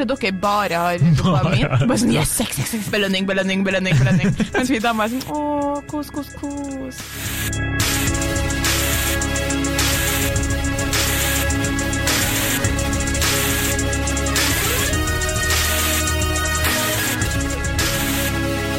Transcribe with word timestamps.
kanskje 0.00 0.30
dere 0.30 0.40
bare 0.40 0.74
har 0.74 0.98
dopamin. 1.18 1.66
Bare 1.86 2.00
sånn 2.00 2.14
yes, 2.14 2.32
sex, 2.40 2.56
sex, 2.56 2.72
sex, 2.76 2.88
belønning, 2.92 3.26
belønning, 3.28 3.64
belønning. 3.66 3.96
belønning. 3.98 4.34
Mens 4.54 4.70
vi 4.70 4.80
damer 4.80 5.08
er 5.08 5.16
sånn 5.16 5.26
å, 5.34 5.80
kos, 5.90 6.10
kos, 6.14 6.32
kos. 6.40 7.04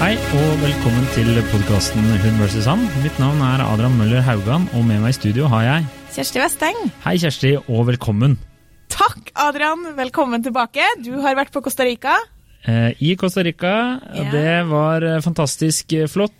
Hei 0.01 0.15
og 0.17 0.53
velkommen 0.63 1.03
til 1.13 1.27
podkasten 1.51 2.07
Hun 2.23 2.39
vs. 2.41 2.65
han. 2.65 2.88
Mitt 3.03 3.19
navn 3.21 3.43
er 3.45 3.61
Adrian 3.67 3.93
Møller 3.99 4.25
Haugan, 4.25 4.65
og 4.73 4.88
med 4.88 5.03
meg 5.03 5.13
i 5.13 5.19
studio 5.19 5.51
har 5.51 5.67
jeg 5.67 5.89
Kjersti 6.11 6.41
Westeng. 6.41 6.88
Hei, 7.05 7.19
Kjersti, 7.21 7.53
og 7.69 7.85
velkommen. 7.93 8.39
Takk, 9.02 9.31
Adrian. 9.33 9.88
Velkommen 9.97 10.43
tilbake. 10.45 10.83
Du 11.01 11.15
har 11.23 11.33
vært 11.39 11.51
på 11.55 11.61
Costa 11.65 11.86
Rica. 11.88 12.13
Eh, 12.70 12.91
I 13.01 13.15
Costa 13.18 13.41
Rica. 13.43 13.71
Ja. 14.14 14.27
Det 14.29 14.51
var 14.69 15.01
eh, 15.07 15.18
fantastisk 15.25 15.96
eh, 15.97 16.05
flott, 16.11 16.37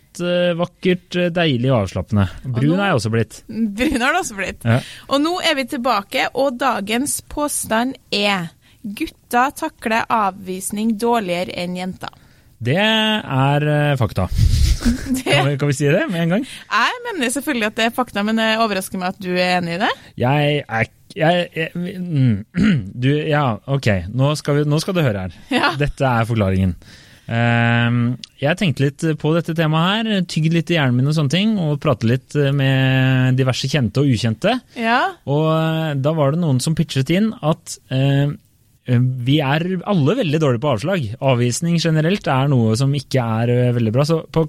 vakkert, 0.58 1.16
deilig 1.32 1.70
og 1.72 1.86
avslappende. 1.86 2.26
Brun 2.44 2.74
nå- 2.76 2.82
er 2.84 2.90
jeg 2.92 2.98
også 3.00 3.12
blitt. 3.14 3.38
Brun 3.48 4.04
har 4.04 4.12
det 4.14 4.20
også 4.20 4.36
blitt. 4.38 4.66
Ja. 4.68 4.78
Og 5.08 5.22
nå 5.24 5.32
er 5.42 5.56
vi 5.58 5.64
tilbake, 5.72 6.26
og 6.38 6.58
dagens 6.60 7.18
påstand 7.32 7.96
er 8.14 8.50
gutta 8.82 9.48
takler 9.56 10.04
avvisning 10.12 10.94
dårligere 11.00 11.56
enn 11.64 11.78
jenter. 11.80 12.12
Det 12.62 12.76
er 12.78 13.96
fakta. 13.98 14.28
Det, 14.30 15.22
Kan 15.32 15.48
vi, 15.48 15.56
kan 15.58 15.70
vi 15.70 15.74
si 15.78 15.86
det 15.90 16.04
med 16.10 16.24
en 16.26 16.32
gang? 16.36 16.44
jeg 16.46 17.02
mener 17.08 17.30
selvfølgelig 17.34 17.68
at 17.72 17.76
det 17.78 17.84
er 17.88 17.94
fakta, 17.94 18.22
men 18.26 18.38
det 18.38 18.48
overrasker 18.62 18.98
meg 19.00 19.14
at 19.16 19.20
du 19.22 19.30
er 19.32 19.56
enig 19.60 19.76
i 19.78 19.82
det. 19.82 19.90
Jeg 20.20 20.62
er 20.68 20.90
jeg, 21.16 21.46
jeg, 21.56 21.70
mm, 21.76 22.34
Du, 23.04 23.08
ja, 23.28 23.46
ok. 23.66 23.88
Nå 24.12 24.34
skal, 24.40 24.60
vi, 24.60 24.66
nå 24.68 24.80
skal 24.82 24.96
du 24.96 25.02
høre 25.04 25.26
her. 25.28 25.40
Ja. 25.62 25.72
Dette 25.80 26.06
er 26.08 26.28
forklaringen. 26.28 26.76
Ehm, 27.32 27.98
jeg 28.42 28.58
tenkte 28.58 28.82
litt 28.84 29.04
på 29.20 29.30
dette 29.36 29.54
temaet 29.56 30.08
her, 30.08 30.24
tygd 30.28 30.56
litt 30.56 30.72
i 30.72 30.76
hjernen 30.76 30.98
min 30.98 31.10
og 31.12 31.14
sånne 31.16 31.32
ting, 31.32 31.52
og 31.62 31.78
pratet 31.82 32.08
litt 32.10 32.36
med 32.56 33.38
diverse 33.38 33.70
kjente 33.70 34.02
og 34.02 34.10
ukjente. 34.10 34.56
Ja, 34.80 35.14
Og 35.30 35.46
eh, 35.54 35.92
da 36.02 36.14
var 36.18 36.34
det 36.34 36.42
noen 36.42 36.60
som 36.64 36.76
pitchet 36.78 37.12
inn 37.14 37.30
at 37.40 37.76
eh, 37.94 38.34
vi 38.90 39.38
er 39.44 39.62
alle 39.86 40.16
veldig 40.18 40.40
dårlige 40.42 40.64
på 40.64 40.72
avslag. 40.74 41.06
Avvisning 41.22 41.78
generelt 41.80 42.26
er 42.26 42.50
noe 42.50 42.74
som 42.80 42.92
ikke 42.98 43.22
er 43.42 43.54
eh, 43.54 43.74
veldig 43.76 43.94
bra. 43.94 44.06
Så 44.08 44.22
på 44.34 44.48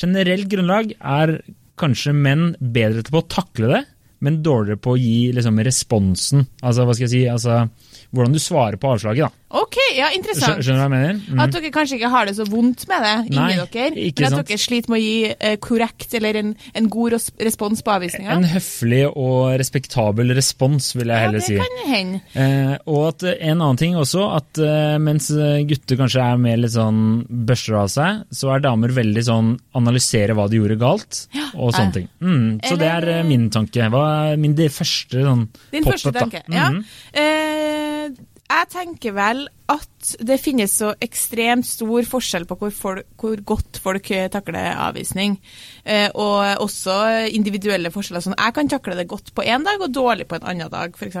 generelt 0.00 0.48
grunnlag 0.50 0.94
er 0.96 1.36
kanskje 1.80 2.14
menn 2.16 2.54
bedre 2.60 3.04
til 3.06 3.20
å 3.20 3.26
takle 3.28 3.70
det, 3.74 3.82
men 4.20 4.40
dårligere 4.44 4.80
på 4.80 4.94
å 4.94 5.00
gi 5.00 5.30
liksom, 5.36 5.60
responsen. 5.66 6.46
Altså, 6.60 6.84
hva 6.88 6.96
skal 6.96 7.06
jeg 7.08 7.12
si, 7.14 7.22
altså, 7.30 7.64
hvordan 8.10 8.34
du 8.34 8.40
svarer 8.42 8.76
på 8.80 8.90
avslaget. 8.94 9.28
da. 9.30 9.58
ok, 9.60 9.76
ja, 9.96 10.08
interessant. 10.14 10.60
Skjønner 10.64 10.80
du 10.80 10.82
hva 10.82 10.86
jeg 10.86 10.92
mener? 10.94 11.20
Mm. 11.30 11.40
At 11.44 11.54
dere 11.54 11.70
kanskje 11.74 11.96
ikke 11.98 12.10
har 12.12 12.26
det 12.26 12.34
så 12.38 12.46
vondt 12.48 12.84
med 12.90 13.04
det 13.06 13.12
inni 13.30 13.38
Nei, 13.38 13.48
dere, 13.58 13.90
men 13.94 14.26
at 14.26 14.34
sant. 14.34 14.50
dere 14.50 14.62
sliter 14.64 14.92
med 14.92 14.98
å 14.98 15.02
gi 15.02 15.14
eh, 15.30 15.56
korrekt 15.62 16.16
eller 16.18 16.38
en, 16.40 16.52
en 16.80 16.88
god 16.90 17.16
respons 17.46 17.84
på 17.86 17.94
avvisninga. 17.94 18.34
En 18.34 18.48
høflig 18.50 19.02
og 19.10 19.54
respektabel 19.62 20.34
respons, 20.36 20.90
vil 20.98 21.06
jeg 21.08 21.14
Ja, 21.16 21.22
heller 21.26 21.38
det 21.38 21.46
si. 21.46 21.58
kan 21.62 21.92
hende. 21.94 22.20
Eh, 22.34 22.74
og 22.90 23.06
at 23.12 23.26
eh, 23.30 23.38
en 23.50 23.56
annen 23.60 23.80
ting 23.80 23.96
også, 23.98 24.26
at 24.36 24.62
eh, 24.64 24.96
mens 25.02 25.30
gutter 25.70 26.00
kanskje 26.02 26.26
er 26.26 26.42
mer 26.42 26.60
litt 26.60 26.74
sånn 26.74 27.02
børster 27.46 27.78
av 27.84 27.90
seg, 27.94 28.24
så 28.34 28.52
er 28.54 28.66
damer 28.66 28.94
veldig 28.96 29.24
sånn 29.26 29.54
analysere 29.78 30.34
hva 30.36 30.48
de 30.50 30.60
gjorde 30.60 30.78
galt, 30.82 31.24
og 31.54 31.70
sånne 31.74 31.88
eh. 31.88 31.96
ting. 32.00 32.10
Mm, 32.20 32.48
så 32.66 32.76
det 32.80 32.90
er 32.90 33.10
min 33.28 33.48
tanke. 33.54 33.86
Hva 33.92 34.04
er 34.10 34.40
min 34.40 34.56
det 34.58 34.70
første 34.74 35.22
sånn 35.24 35.46
Din 35.72 35.84
pop-up, 35.86 35.94
første 35.96 36.12
da? 36.16 36.26
tanke. 36.26 36.42
Ja. 36.50 36.70
Mhm. 36.70 36.84
Eh, 37.12 38.26
jeg 38.50 38.66
tenker 38.72 39.12
vel 39.14 39.44
at 39.70 40.08
det 40.26 40.40
finnes 40.42 40.72
så 40.80 40.88
ekstremt 41.04 41.66
stor 41.68 42.06
forskjell 42.08 42.48
på 42.50 42.56
hvor, 42.58 42.72
folk, 42.74 43.06
hvor 43.20 43.42
godt 43.46 43.78
folk 43.82 44.10
eh, 44.10 44.26
takler 44.32 44.72
avvisning. 44.74 45.36
Eh, 45.84 46.08
og 46.18 46.64
også 46.64 46.96
individuelle 47.30 47.92
forskjeller. 47.94 48.24
Sånn, 48.24 48.34
jeg 48.34 48.56
kan 48.56 48.72
takle 48.72 48.96
det 48.98 49.06
godt 49.10 49.30
på 49.36 49.46
én 49.46 49.62
dag 49.66 49.78
og 49.86 49.94
dårlig 49.94 50.26
på 50.26 50.40
en 50.40 50.48
annen 50.50 50.72
dag, 50.72 50.98
f.eks. 50.98 51.20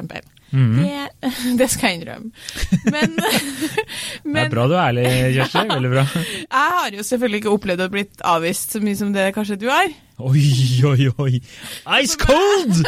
Mhm. 0.50 0.82
det, 0.82 1.30
det 1.60 1.70
skal 1.70 1.92
jeg 1.92 2.00
innrømme. 2.00 2.32
Men, 2.90 3.14
Det 4.34 4.46
er 4.48 4.50
bra 4.56 4.66
du 4.66 4.74
er 4.74 4.84
ærlig, 4.88 5.06
Kjersti. 5.38 5.66
Veldig 5.76 5.94
bra. 5.94 6.06
jeg 6.16 6.78
har 6.80 6.98
jo 6.98 7.06
selvfølgelig 7.06 7.44
ikke 7.44 7.54
opplevd 7.54 7.86
å 7.86 7.90
blitt 7.94 8.24
avvist 8.26 8.74
så 8.74 8.82
mye 8.82 8.98
som 8.98 9.14
det 9.14 9.30
kanskje 9.38 9.60
du 9.62 9.68
har. 9.70 9.86
Oi, 10.20 10.42
oi, 10.84 11.08
oi. 11.18 11.40
Ice 12.00 12.16
cold! 12.20 12.82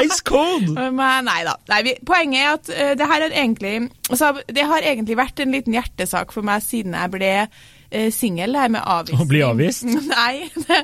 Ice 0.00 0.20
cold! 0.24 0.70
Men 1.00 1.28
nei 1.28 1.42
da. 1.46 1.56
Nei, 1.70 1.82
vi, 1.86 1.96
poenget 2.06 2.40
er 2.40 2.54
at 2.54 2.70
uh, 2.72 2.92
det 2.98 3.10
her 3.10 3.26
har 3.26 3.34
egentlig 3.34 3.74
altså, 4.08 4.32
Det 4.48 4.64
har 4.72 4.86
egentlig 4.86 5.18
vært 5.20 5.42
en 5.42 5.52
liten 5.54 5.76
hjertesak 5.76 6.32
for 6.34 6.46
meg 6.46 6.64
siden 6.64 6.96
jeg 6.96 7.12
ble 7.12 7.34
singel, 8.14 8.52
det 8.54 8.60
her 8.64 8.72
med 8.76 8.82
avvisning. 8.86 9.20
Å 9.24 9.28
bli 9.30 9.40
avvist? 9.46 9.84
Nei, 10.14 10.48
det 10.54 10.80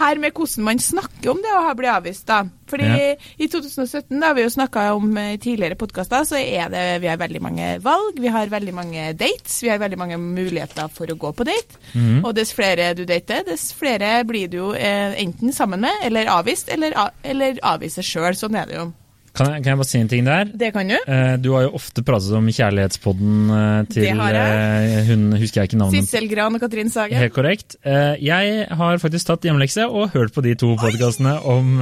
her 0.00 0.20
med 0.22 0.34
hvordan 0.36 0.64
man 0.66 0.78
snakker 0.82 1.32
om 1.32 1.40
det 1.44 1.52
å 1.56 1.62
blitt 1.78 1.92
avvist, 1.94 2.26
da. 2.28 2.42
Fordi 2.70 2.86
Ja. 2.86 3.14
i 3.38 3.48
2017, 3.50 4.20
da 4.22 4.32
vi 4.36 4.44
jo 4.44 4.50
snakka 4.52 4.84
om 4.94 5.08
eh, 5.18 5.32
tidligere 5.42 5.74
podkaster, 5.80 6.22
så 6.28 6.38
er 6.38 6.68
det 6.70 6.84
Vi 7.02 7.08
har 7.10 7.18
veldig 7.18 7.40
mange 7.42 7.70
valg, 7.82 8.20
vi 8.22 8.30
har 8.30 8.46
veldig 8.52 8.74
mange 8.76 9.08
dates, 9.18 9.56
vi 9.64 9.72
har 9.72 9.80
veldig 9.82 9.98
mange 9.98 10.18
muligheter 10.20 10.88
for 10.94 11.10
å 11.10 11.18
gå 11.18 11.32
på 11.34 11.46
date. 11.48 11.80
Mhm. 11.94 12.20
Og 12.24 12.34
dess 12.38 12.52
flere 12.54 12.92
du 12.94 13.04
dater, 13.08 13.42
dess 13.48 13.72
flere 13.74 14.20
blir 14.28 14.48
du 14.52 14.58
jo 14.60 14.70
eh, 14.74 15.16
enten 15.22 15.52
sammen 15.56 15.80
med, 15.80 16.04
eller 16.06 16.30
avvist, 16.30 16.68
eller, 16.70 16.94
eller 17.24 17.58
avviser 17.62 18.06
sjøl. 18.06 18.34
Sånn 18.38 18.54
er 18.60 18.66
det 18.70 18.78
jo. 18.78 18.90
Kan 19.30 19.46
jeg, 19.54 19.62
kan 19.62 19.70
jeg 19.70 19.78
bare 19.78 19.86
si 19.88 19.98
en 20.02 20.08
ting 20.10 20.24
der? 20.26 20.48
Det 20.58 20.72
kan 20.74 20.88
du. 20.90 20.96
Eh, 21.06 21.36
Du 21.38 21.52
har 21.54 21.62
jo 21.68 21.70
ofte 21.78 22.02
pratet 22.04 22.32
om 22.34 22.48
kjærlighetspodden 22.50 23.50
eh, 23.54 23.84
til 23.92 24.02
Det 24.02 24.14
har 24.18 24.34
jeg. 24.34 24.88
eh, 24.98 25.04
hun 25.10 25.22
husker 25.38 25.60
jeg 25.62 25.70
ikke 25.70 25.78
navnet 25.80 26.02
Sissel 26.08 26.26
Gran 26.32 26.56
og 26.58 26.60
Katrin 26.64 26.90
Sagen. 26.90 27.16
Helt 27.20 27.34
korrekt. 27.36 27.76
Jeg 27.84 28.66
har 28.80 28.98
faktisk 29.02 29.30
tatt 29.30 29.46
hjemmelekse 29.46 29.86
og 29.86 30.10
hørt 30.16 30.34
på 30.34 30.42
de 30.44 30.56
to 30.58 30.72
podkastene 30.80 31.36
om, 31.46 31.78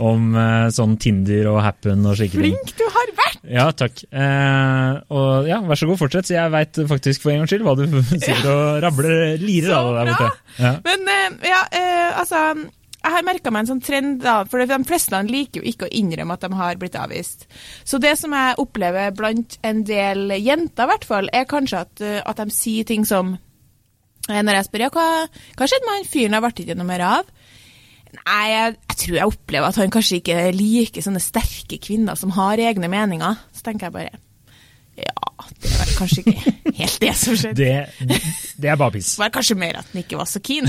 om 0.00 0.28
sånn 0.74 0.94
Tinder 1.02 1.50
og 1.50 1.60
Happen 1.66 2.06
og 2.06 2.16
slike 2.20 2.38
ting. 2.38 2.54
Flink 2.56 2.72
du 2.78 2.86
har 2.94 3.12
vært! 3.18 3.42
Ja, 3.48 3.66
takk. 3.72 4.00
Og 5.10 5.48
ja, 5.48 5.58
Vær 5.68 5.78
så 5.82 5.88
god, 5.90 5.98
fortsett. 6.00 6.28
Så 6.30 6.36
jeg 6.38 6.54
veit 6.54 6.78
faktisk 6.90 7.24
for 7.26 7.34
en 7.34 7.42
gangs 7.42 7.52
skyld 7.52 7.66
hva 7.66 7.74
du 7.78 7.84
sitter 8.14 8.50
og 8.54 8.82
rabler 8.86 9.36
lirer 9.42 9.74
av 9.76 9.90
deg 9.90 9.98
der 9.98 10.10
borte. 10.14 10.58
Ja. 10.62 10.72
Men 10.86 11.38
ja, 11.46 11.62
altså 12.22 12.42
jeg 13.08 13.16
har 13.16 13.26
merka 13.26 13.52
meg 13.52 13.64
en 13.64 13.70
sånn 13.72 13.84
trend, 13.84 14.20
da, 14.22 14.42
for 14.48 14.60
de 14.60 14.78
fleste 14.88 15.20
liker 15.24 15.62
jo 15.62 15.70
ikke 15.70 15.88
å 15.88 15.92
innrømme 15.96 16.36
at 16.36 16.44
de 16.44 16.58
har 16.58 16.78
blitt 16.80 16.98
avvist. 17.00 17.46
Så 17.88 18.00
det 18.02 18.14
som 18.20 18.34
jeg 18.36 18.58
opplever 18.60 19.14
blant 19.16 19.56
en 19.66 19.82
del 19.88 20.34
jenter, 20.36 20.84
i 20.84 20.92
hvert 20.92 21.08
fall, 21.08 21.30
er 21.32 21.48
kanskje 21.48 21.82
at, 21.86 22.04
eh, 22.04 22.20
at 22.20 22.42
de 22.42 22.54
sier 22.54 22.88
ting 22.88 23.06
som 23.08 23.36
eh, 24.28 24.42
Når 24.44 24.58
jeg 24.58 24.68
spør 24.68 24.84
ja, 24.84 24.92
hva, 24.92 25.08
hva 25.56 25.68
skjedde 25.70 25.88
med 25.88 25.96
han 25.96 26.08
fyren 26.12 26.36
jeg 26.36 26.44
ble 26.44 26.52
ikke 26.66 26.78
noe 26.78 26.90
mer 26.92 27.06
av? 27.08 27.34
Nei, 28.18 28.44
jeg, 28.52 28.78
jeg 28.92 29.00
tror 29.02 29.18
jeg 29.18 29.32
opplever 29.32 29.68
at 29.68 29.80
han 29.80 29.92
kanskje 29.92 30.20
ikke 30.22 30.38
liker 30.56 31.04
sånne 31.04 31.22
sterke 31.22 31.80
kvinner 31.82 32.16
som 32.16 32.32
har 32.36 32.60
egne 32.60 32.88
meninger. 32.92 33.40
Så 33.52 33.64
tenker 33.66 33.88
jeg 33.88 33.96
bare 33.96 34.27
Ja, 34.98 35.46
det 35.62 35.70
var 35.78 35.90
kanskje 35.98 36.22
ikke 36.24 36.52
helt 36.78 37.00
det 37.00 37.14
som 37.16 37.36
skjedde. 37.38 37.68
Det, 38.02 38.20
det 38.62 38.70
er 38.72 38.78
bare 38.80 38.96
piss. 38.98 39.14
var 39.18 39.30
kanskje 39.34 39.56
mer 39.58 39.78
at 39.80 39.92
den 39.92 40.02
ikke 40.02 40.18
var 40.18 40.28
så 40.30 40.42
keen. 40.44 40.66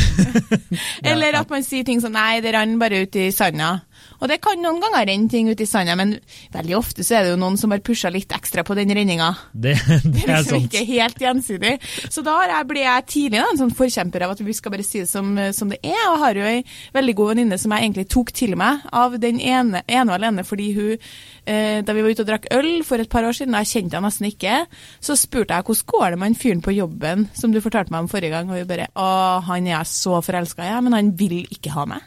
Eller 1.11 1.39
at 1.41 1.49
man 1.49 1.65
sier 1.65 1.87
ting 1.87 2.01
som 2.03 2.13
'nei, 2.13 2.41
det 2.45 2.53
rant 2.53 2.79
bare 2.79 3.03
ut 3.05 3.15
i 3.15 3.29
sanda'. 3.33 3.79
Og 4.19 4.27
det 4.31 4.39
kan 4.43 4.59
noen 4.59 4.81
ganger 4.83 5.05
renne 5.07 5.29
ting 5.31 5.47
ut 5.49 5.61
i 5.63 5.67
sanda, 5.69 5.95
men 5.95 6.17
veldig 6.53 6.75
ofte 6.77 7.05
så 7.07 7.15
er 7.19 7.23
det 7.25 7.33
jo 7.33 7.39
noen 7.39 7.55
som 7.59 7.71
har 7.71 7.79
pusha 7.85 8.11
litt 8.11 8.31
ekstra 8.35 8.65
på 8.67 8.75
den 8.77 8.91
renninga. 8.95 9.29
Det, 9.53 9.75
Det 9.79 9.99
det 10.03 10.23
er 10.25 10.41
liksom 10.43 10.63
sant. 10.65 10.67
ikke 10.73 10.85
helt 10.89 11.21
gjensidig. 11.23 11.73
Så 12.11 12.23
da 12.25 12.35
jeg, 12.49 12.67
ble 12.69 12.83
jeg 12.83 13.05
tidlig 13.13 13.39
da, 13.39 13.47
en 13.53 13.61
sånn 13.61 13.73
forkjemper 13.77 14.25
av 14.27 14.33
at 14.35 14.43
vi 14.43 14.55
skal 14.57 14.73
bare 14.75 14.85
si 14.87 15.03
det 15.03 15.09
som, 15.11 15.31
som 15.55 15.71
det 15.71 15.79
er. 15.81 16.03
Og 16.09 16.17
jeg 16.17 16.21
har 16.25 16.39
jo 16.41 16.47
ei 16.49 16.59
veldig 16.97 17.15
god 17.21 17.31
venninne 17.33 17.59
som 17.61 17.75
jeg 17.75 17.87
egentlig 17.87 18.07
tok 18.11 18.33
til 18.35 18.57
meg 18.59 18.83
av 18.91 19.15
den 19.21 19.39
ene, 19.39 19.83
ene 19.87 20.07
og 20.11 20.17
alene 20.19 20.43
fordi 20.47 20.69
hun 20.75 20.91
eh, 20.95 21.79
Da 21.85 21.95
vi 21.95 22.03
var 22.03 22.11
ute 22.13 22.23
og 22.25 22.29
drakk 22.29 22.49
øl 22.55 22.69
for 22.87 22.99
et 23.01 23.09
par 23.11 23.25
år 23.27 23.35
siden, 23.39 23.55
og 23.55 23.63
jeg 23.63 23.71
kjente 23.73 23.97
henne 23.97 24.09
nesten 24.09 24.27
ikke, 24.29 24.59
så 25.03 25.15
spurte 25.19 25.55
jeg 25.55 25.67
hvordan 25.69 25.89
går 25.93 26.05
det 26.11 26.19
med 26.19 26.27
han 26.31 26.37
fyren 26.43 26.63
på 26.65 26.75
jobben 26.75 27.27
som 27.37 27.53
du 27.53 27.61
fortalte 27.63 27.93
meg 27.95 28.05
om 28.05 28.11
forrige 28.11 28.33
gang, 28.35 28.49
og 28.51 28.59
hun 28.59 28.69
bare 28.69 28.89
Å, 28.99 29.09
han 29.47 29.67
er 29.67 29.77
jeg 29.77 29.91
så 29.95 30.19
forelska 30.25 30.65
i, 30.67 30.75
men 30.85 30.95
han 30.97 31.11
vil 31.19 31.43
ikke 31.53 31.73
ha 31.75 31.85
meg. 31.89 32.03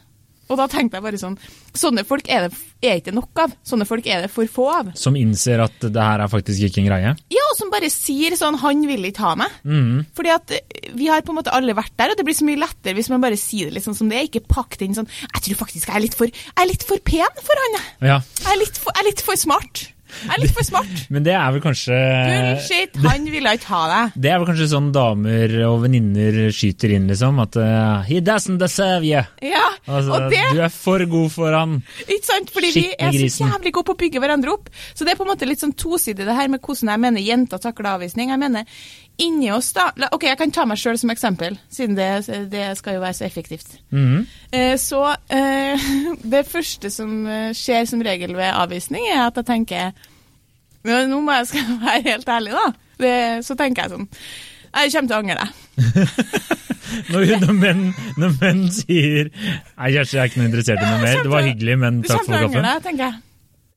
Og 0.52 0.60
da 0.60 0.68
tenkte 0.70 0.98
jeg 0.98 1.06
bare 1.06 1.20
sånn 1.20 1.38
Sånne 1.72 2.04
folk 2.04 2.28
er 2.28 2.48
det 2.48 2.58
er 2.84 2.98
ikke 3.00 3.14
nok 3.14 3.38
av. 3.40 3.52
Sånne 3.64 3.86
folk 3.88 4.06
er 4.10 4.24
det 4.26 4.30
for 4.32 4.48
få 4.50 4.66
av. 4.72 4.90
Som 4.98 5.16
innser 5.16 5.62
at 5.64 5.76
det 5.80 6.02
her 6.02 6.20
er 6.20 6.30
faktisk 6.30 6.66
ikke 6.66 6.82
en 6.82 6.88
greie. 6.90 7.12
Ja, 7.32 7.44
og 7.48 7.56
som 7.58 7.70
bare 7.72 7.88
sier 7.92 8.36
sånn 8.36 8.58
'han 8.60 8.82
vil 8.86 9.06
ikke 9.08 9.24
ha 9.24 9.34
meg'. 9.38 9.54
Mm. 9.64 10.06
Fordi 10.12 10.34
at 10.34 10.50
eh, 10.50 10.90
vi 10.94 11.06
har 11.08 11.22
på 11.22 11.32
en 11.32 11.38
måte 11.40 11.54
alle 11.54 11.74
vært 11.74 11.96
der, 11.96 12.10
og 12.10 12.16
det 12.18 12.26
blir 12.26 12.34
så 12.36 12.44
mye 12.44 12.60
lettere 12.60 12.94
hvis 12.94 13.08
man 13.08 13.22
bare 13.22 13.38
sier 13.40 13.70
det 13.70 13.74
litt 13.78 13.86
sånn 13.86 13.96
som 13.96 14.08
det 14.10 14.18
er. 14.18 14.28
Ikke 14.28 14.46
pakk 14.46 14.76
det 14.78 14.88
inn 14.88 14.94
sånn 14.98 15.08
'jeg 15.08 15.42
tror 15.46 15.64
faktisk 15.64 15.88
jeg 15.88 15.96
er 15.96 16.04
litt 16.04 16.14
for, 16.18 16.26
jeg 16.26 16.52
er 16.56 16.66
litt 16.68 16.82
for 16.84 16.98
pen 16.98 17.40
for 17.40 17.56
han, 17.62 17.80
jeg. 17.80 18.08
Ja, 18.08 18.18
Jeg 18.42 18.52
er 18.52 18.60
litt 18.60 18.76
for, 18.76 18.92
jeg 18.92 19.00
er 19.00 19.08
litt 19.08 19.20
for 19.22 19.34
smart'. 19.34 19.88
Jeg 20.22 20.32
er 20.36 20.42
litt 20.44 20.54
for 20.56 20.66
smart. 20.66 20.92
Men 21.14 21.26
det 21.26 21.34
er 21.38 21.54
vel 21.54 21.64
kanskje 21.64 21.98
Bullshit! 22.28 22.98
Han 23.06 23.28
ville 23.32 23.54
ikke 23.58 23.70
ha 23.72 23.82
deg. 23.92 24.16
Det 24.22 24.32
er 24.32 24.40
vel 24.42 24.48
kanskje 24.52 24.70
sånn 24.72 24.90
damer 24.94 25.56
og 25.68 25.82
venninner 25.84 26.40
skyter 26.54 26.96
inn, 26.96 27.08
liksom. 27.10 27.40
At 27.42 27.58
uh, 27.60 28.02
he 28.08 28.20
doesn't 28.24 28.60
deserve 28.62 29.06
you. 29.08 29.22
Ja, 29.42 29.68
Altså, 29.86 30.12
og 30.14 30.30
det 30.30 30.42
Du 30.54 30.60
er 30.62 30.70
for 30.70 31.02
god 31.10 31.30
for 31.34 31.54
han. 31.56 31.78
Ikke 32.06 32.26
sant? 32.28 32.52
Fordi 32.54 32.70
vi 32.76 32.84
er 32.94 33.16
så 33.32 33.48
jævlig 33.48 33.72
gode 33.74 33.88
på 33.90 33.96
å 33.96 34.00
bygge 34.04 34.22
hverandre 34.22 34.52
opp. 34.54 34.68
Så 34.94 35.04
det 35.06 35.14
er 35.14 35.18
på 35.18 35.26
en 35.26 35.32
måte 35.32 35.48
litt 35.48 35.62
sånn 35.62 35.74
tosidig 35.74 36.26
det 36.28 36.36
her 36.36 36.50
med 36.52 36.62
hvordan 36.62 36.92
jeg 36.92 37.02
mener 37.02 37.24
jenter 37.26 37.62
takler 37.62 37.96
avvisning. 37.96 38.30
Jeg 38.30 38.40
mener 38.42 38.68
inni 39.22 39.50
oss, 39.52 39.72
da 39.76 39.90
Ok, 40.12 40.24
jeg 40.24 40.38
kan 40.40 40.52
ta 40.54 40.64
meg 40.68 40.80
sjøl 40.80 40.96
som 40.98 41.10
eksempel, 41.12 41.58
siden 41.72 41.96
det, 41.98 42.08
det 42.52 42.70
skal 42.78 42.96
jo 42.96 43.02
være 43.02 43.18
så 43.18 43.26
effektivt. 43.26 43.74
Mhm. 43.92 44.22
Eh, 44.52 44.76
Så 44.80 45.02
eh, 45.32 45.90
det 46.34 46.44
første 46.48 46.90
som 46.92 47.26
eh, 47.26 47.50
skjer 47.56 47.86
som 47.90 48.02
regel 48.04 48.34
ved 48.38 48.52
avvisning, 48.54 49.04
er 49.12 49.26
at 49.26 49.38
jeg 49.40 49.48
tenker 49.50 49.92
ja, 50.88 51.02
Nå 51.06 51.20
må 51.24 51.34
jeg 51.38 51.50
skal 51.52 51.76
være 51.84 52.02
helt 52.08 52.28
ærlig, 52.28 52.52
da. 52.56 52.66
Det, 53.02 53.14
så 53.46 53.56
tenker 53.58 53.82
jeg 53.82 53.94
sånn 53.96 54.08
Jeg 54.72 54.92
kommer 54.92 55.08
til 55.08 55.16
å 55.16 55.20
angre. 55.22 55.46
Når, 57.08 57.22
når, 57.40 57.52
menn, 57.56 57.84
når 58.20 58.32
menn 58.42 58.66
sier 58.74 59.30
Nei, 59.32 59.92
Kjersti, 59.94 60.16
jeg 60.18 60.20
er 60.20 60.28
ikke 60.28 60.40
noe 60.42 60.48
interessert 60.50 60.82
i 60.82 60.88
noe 60.90 60.98
mer. 61.00 61.22
Det 61.24 61.30
var 61.32 61.46
hyggelig, 61.46 61.76
men 61.80 62.02
takk 62.04 62.26
for 62.26 62.36
kaffen. 62.36 62.66
deg, 62.66 62.82
tenker 62.84 63.06
jeg. 63.06 63.20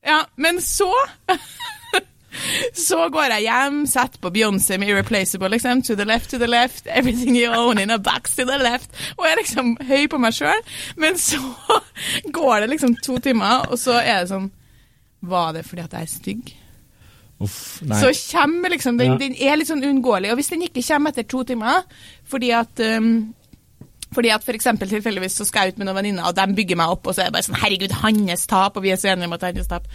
Ja, 0.06 0.18
men 0.36 0.60
så 0.60 0.90
Så 2.76 2.98
går 3.12 3.32
jeg 3.32 3.46
hjem, 3.46 3.78
setter 3.88 4.20
på 4.20 4.30
Beyoncé 4.34 4.76
med 4.76 4.90
'Irreplaceable', 4.90 5.48
liksom. 5.54 5.82
To 5.82 5.94
the 5.96 6.04
left, 6.04 6.30
to 6.30 6.38
the 6.38 6.46
left, 6.46 6.86
everything 6.86 7.36
you 7.36 7.48
own 7.48 7.78
in 7.78 7.90
a 7.90 7.98
box 7.98 8.36
to 8.36 8.44
the 8.44 8.58
left. 8.60 8.90
Og 9.16 9.24
jeg 9.24 9.32
er 9.32 9.40
liksom 9.40 9.76
høy 9.88 10.06
på 10.12 10.18
meg 10.20 10.36
sjøl. 10.36 10.60
Men 10.96 11.16
så 11.18 11.40
går 12.32 12.60
det 12.60 12.70
liksom 12.70 12.96
to 13.00 13.18
timer, 13.18 13.64
og 13.70 13.78
så 13.80 13.96
er 14.02 14.20
det 14.20 14.28
sånn 14.34 14.50
Var 15.26 15.52
det 15.56 15.64
fordi 15.64 15.82
at 15.82 15.92
jeg 15.96 16.02
er 16.02 16.12
stygg? 16.12 16.52
Uff, 17.40 17.82
nei. 17.84 17.98
Så 18.00 18.12
kommer 18.32 18.72
liksom 18.72 18.96
den, 18.98 19.12
Ja. 19.12 19.16
den 19.20 19.34
er 19.36 19.56
litt 19.56 19.68
sånn 19.68 19.84
uunngåelig. 19.84 20.30
Og 20.32 20.38
hvis 20.38 20.48
den 20.48 20.62
ikke 20.62 20.82
kommer 20.86 21.12
etter 21.12 21.26
to 21.28 21.42
timer, 21.44 21.82
fordi 22.24 22.50
at 22.56 22.80
um, 22.96 23.34
fordi 24.14 24.30
at 24.32 24.44
for 24.44 24.52
eksempel 24.56 24.88
tilfeldigvis 24.88 25.34
så 25.36 25.44
skal 25.44 25.66
jeg 25.66 25.74
ut 25.74 25.78
med 25.78 25.86
noen 25.88 25.96
venninner, 25.98 26.24
og 26.24 26.36
de 26.36 26.54
bygger 26.56 26.76
meg 26.76 26.88
opp, 26.94 27.06
og 27.06 27.14
så 27.14 27.20
er 27.20 27.24
det 27.28 27.34
bare 27.34 27.42
sånn 27.48 27.58
Herregud, 27.60 27.92
hans 28.00 28.46
tap, 28.46 28.76
og 28.76 28.82
vi 28.82 28.90
er 28.94 28.96
så 28.96 29.10
enige 29.12 29.26
om 29.28 29.34
at 29.36 29.42
hans 29.42 29.68
tap. 29.68 29.88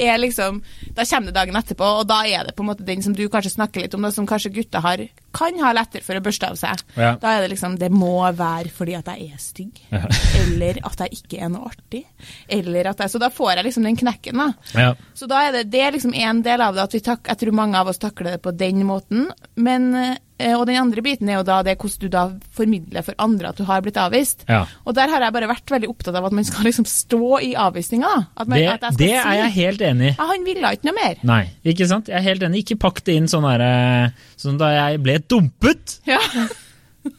Er 0.00 0.20
liksom, 0.20 0.60
da 0.96 1.04
kommer 1.04 1.30
det 1.30 1.36
dagen 1.36 1.58
etterpå, 1.60 1.88
og 2.00 2.06
da 2.08 2.22
er 2.28 2.48
det 2.48 2.54
på 2.56 2.64
en 2.64 2.70
måte 2.70 2.86
den 2.86 3.02
som 3.04 3.14
du 3.16 3.26
kanskje 3.32 3.54
snakker 3.56 3.84
litt 3.84 3.96
om, 3.96 4.04
da, 4.06 4.12
som 4.14 4.28
kanskje 4.28 4.52
gutta 4.54 4.82
har, 4.84 5.02
kan 5.36 5.58
ha 5.62 5.72
lettere 5.76 6.04
for 6.06 6.18
å 6.18 6.24
børste 6.24 6.50
av 6.50 6.58
seg. 6.58 6.84
Ja. 6.96 7.12
Da 7.20 7.34
er 7.36 7.44
det 7.44 7.52
liksom 7.52 7.76
Det 7.80 7.90
må 7.92 8.14
være 8.36 8.72
fordi 8.74 8.96
at 8.98 9.10
jeg 9.12 9.30
er 9.30 9.42
stygg. 9.42 9.82
Ja. 9.92 10.02
Eller 10.40 10.80
at 10.86 11.04
jeg 11.04 11.20
ikke 11.20 11.42
er 11.44 11.52
noe 11.52 11.70
artig. 11.70 12.04
Eller 12.48 12.90
at 12.92 13.04
jeg, 13.04 13.12
så 13.12 13.20
da 13.22 13.30
får 13.34 13.54
jeg 13.54 13.68
liksom 13.68 13.86
den 13.86 14.00
knekken, 14.00 14.42
da. 14.42 14.48
Ja. 14.74 14.90
Så 15.14 15.28
da 15.30 15.44
er 15.46 15.60
det, 15.60 15.68
det 15.74 15.84
er 15.84 15.94
liksom 15.96 16.16
en 16.16 16.42
del 16.46 16.64
av 16.64 16.76
det 16.76 16.86
at 16.88 16.96
vi 16.96 17.04
tak, 17.04 17.28
jeg 17.28 17.42
tror 17.42 17.60
mange 17.60 17.78
av 17.80 17.92
oss 17.92 18.00
takler 18.02 18.36
det 18.36 18.42
på 18.44 18.54
den 18.56 18.82
måten. 18.88 19.28
Men, 19.60 19.92
eh, 19.98 20.18
og 20.56 20.64
den 20.68 20.78
andre 20.80 21.02
biten 21.04 21.28
er 21.28 21.38
jo 21.40 21.44
da 21.46 21.58
det 21.66 21.74
hvordan 21.80 22.00
du 22.00 22.08
da 22.12 22.22
formidler 22.56 23.04
for 23.06 23.14
andre 23.22 23.50
at 23.50 23.58
du 23.60 23.64
har 23.68 23.82
blitt 23.84 23.98
avvist. 24.00 24.44
Ja. 24.48 24.62
Og 24.86 24.94
der 24.96 25.10
har 25.12 25.20
jeg 25.26 25.34
bare 25.36 25.48
vært 25.50 25.72
veldig 25.74 25.90
opptatt 25.92 26.16
av 26.16 26.28
at 26.30 26.36
man 26.36 26.46
skal 26.48 26.64
liksom 26.68 26.86
stå 26.88 27.40
i 27.46 27.52
avvisninga. 27.58 28.12
At 28.36 28.48
Det, 28.50 28.64
at 28.78 28.98
det 28.98 29.10
er 29.18 29.38
jeg 29.44 29.52
helt 29.58 29.84
enig 29.90 30.10
i. 30.12 30.14
Ja, 30.16 30.26
han 30.32 30.46
ville 30.48 30.72
ikke 30.76 30.88
noe 30.90 30.96
mer. 31.00 31.20
Nei, 31.28 31.42
ikke 31.74 31.88
sant? 31.90 32.08
Jeg 32.08 32.18
er 32.22 32.26
helt 32.30 32.42
enig. 32.48 32.64
Ikke 32.64 32.78
pakk 32.86 33.02
det 33.04 33.18
inn 33.20 33.28
sånn 33.30 33.46
der, 33.48 34.12
Sånn 34.40 34.58
da 34.60 34.72
jeg 34.74 35.02
ble 35.04 35.18
dumpet, 35.28 35.98
Ja. 36.08 36.18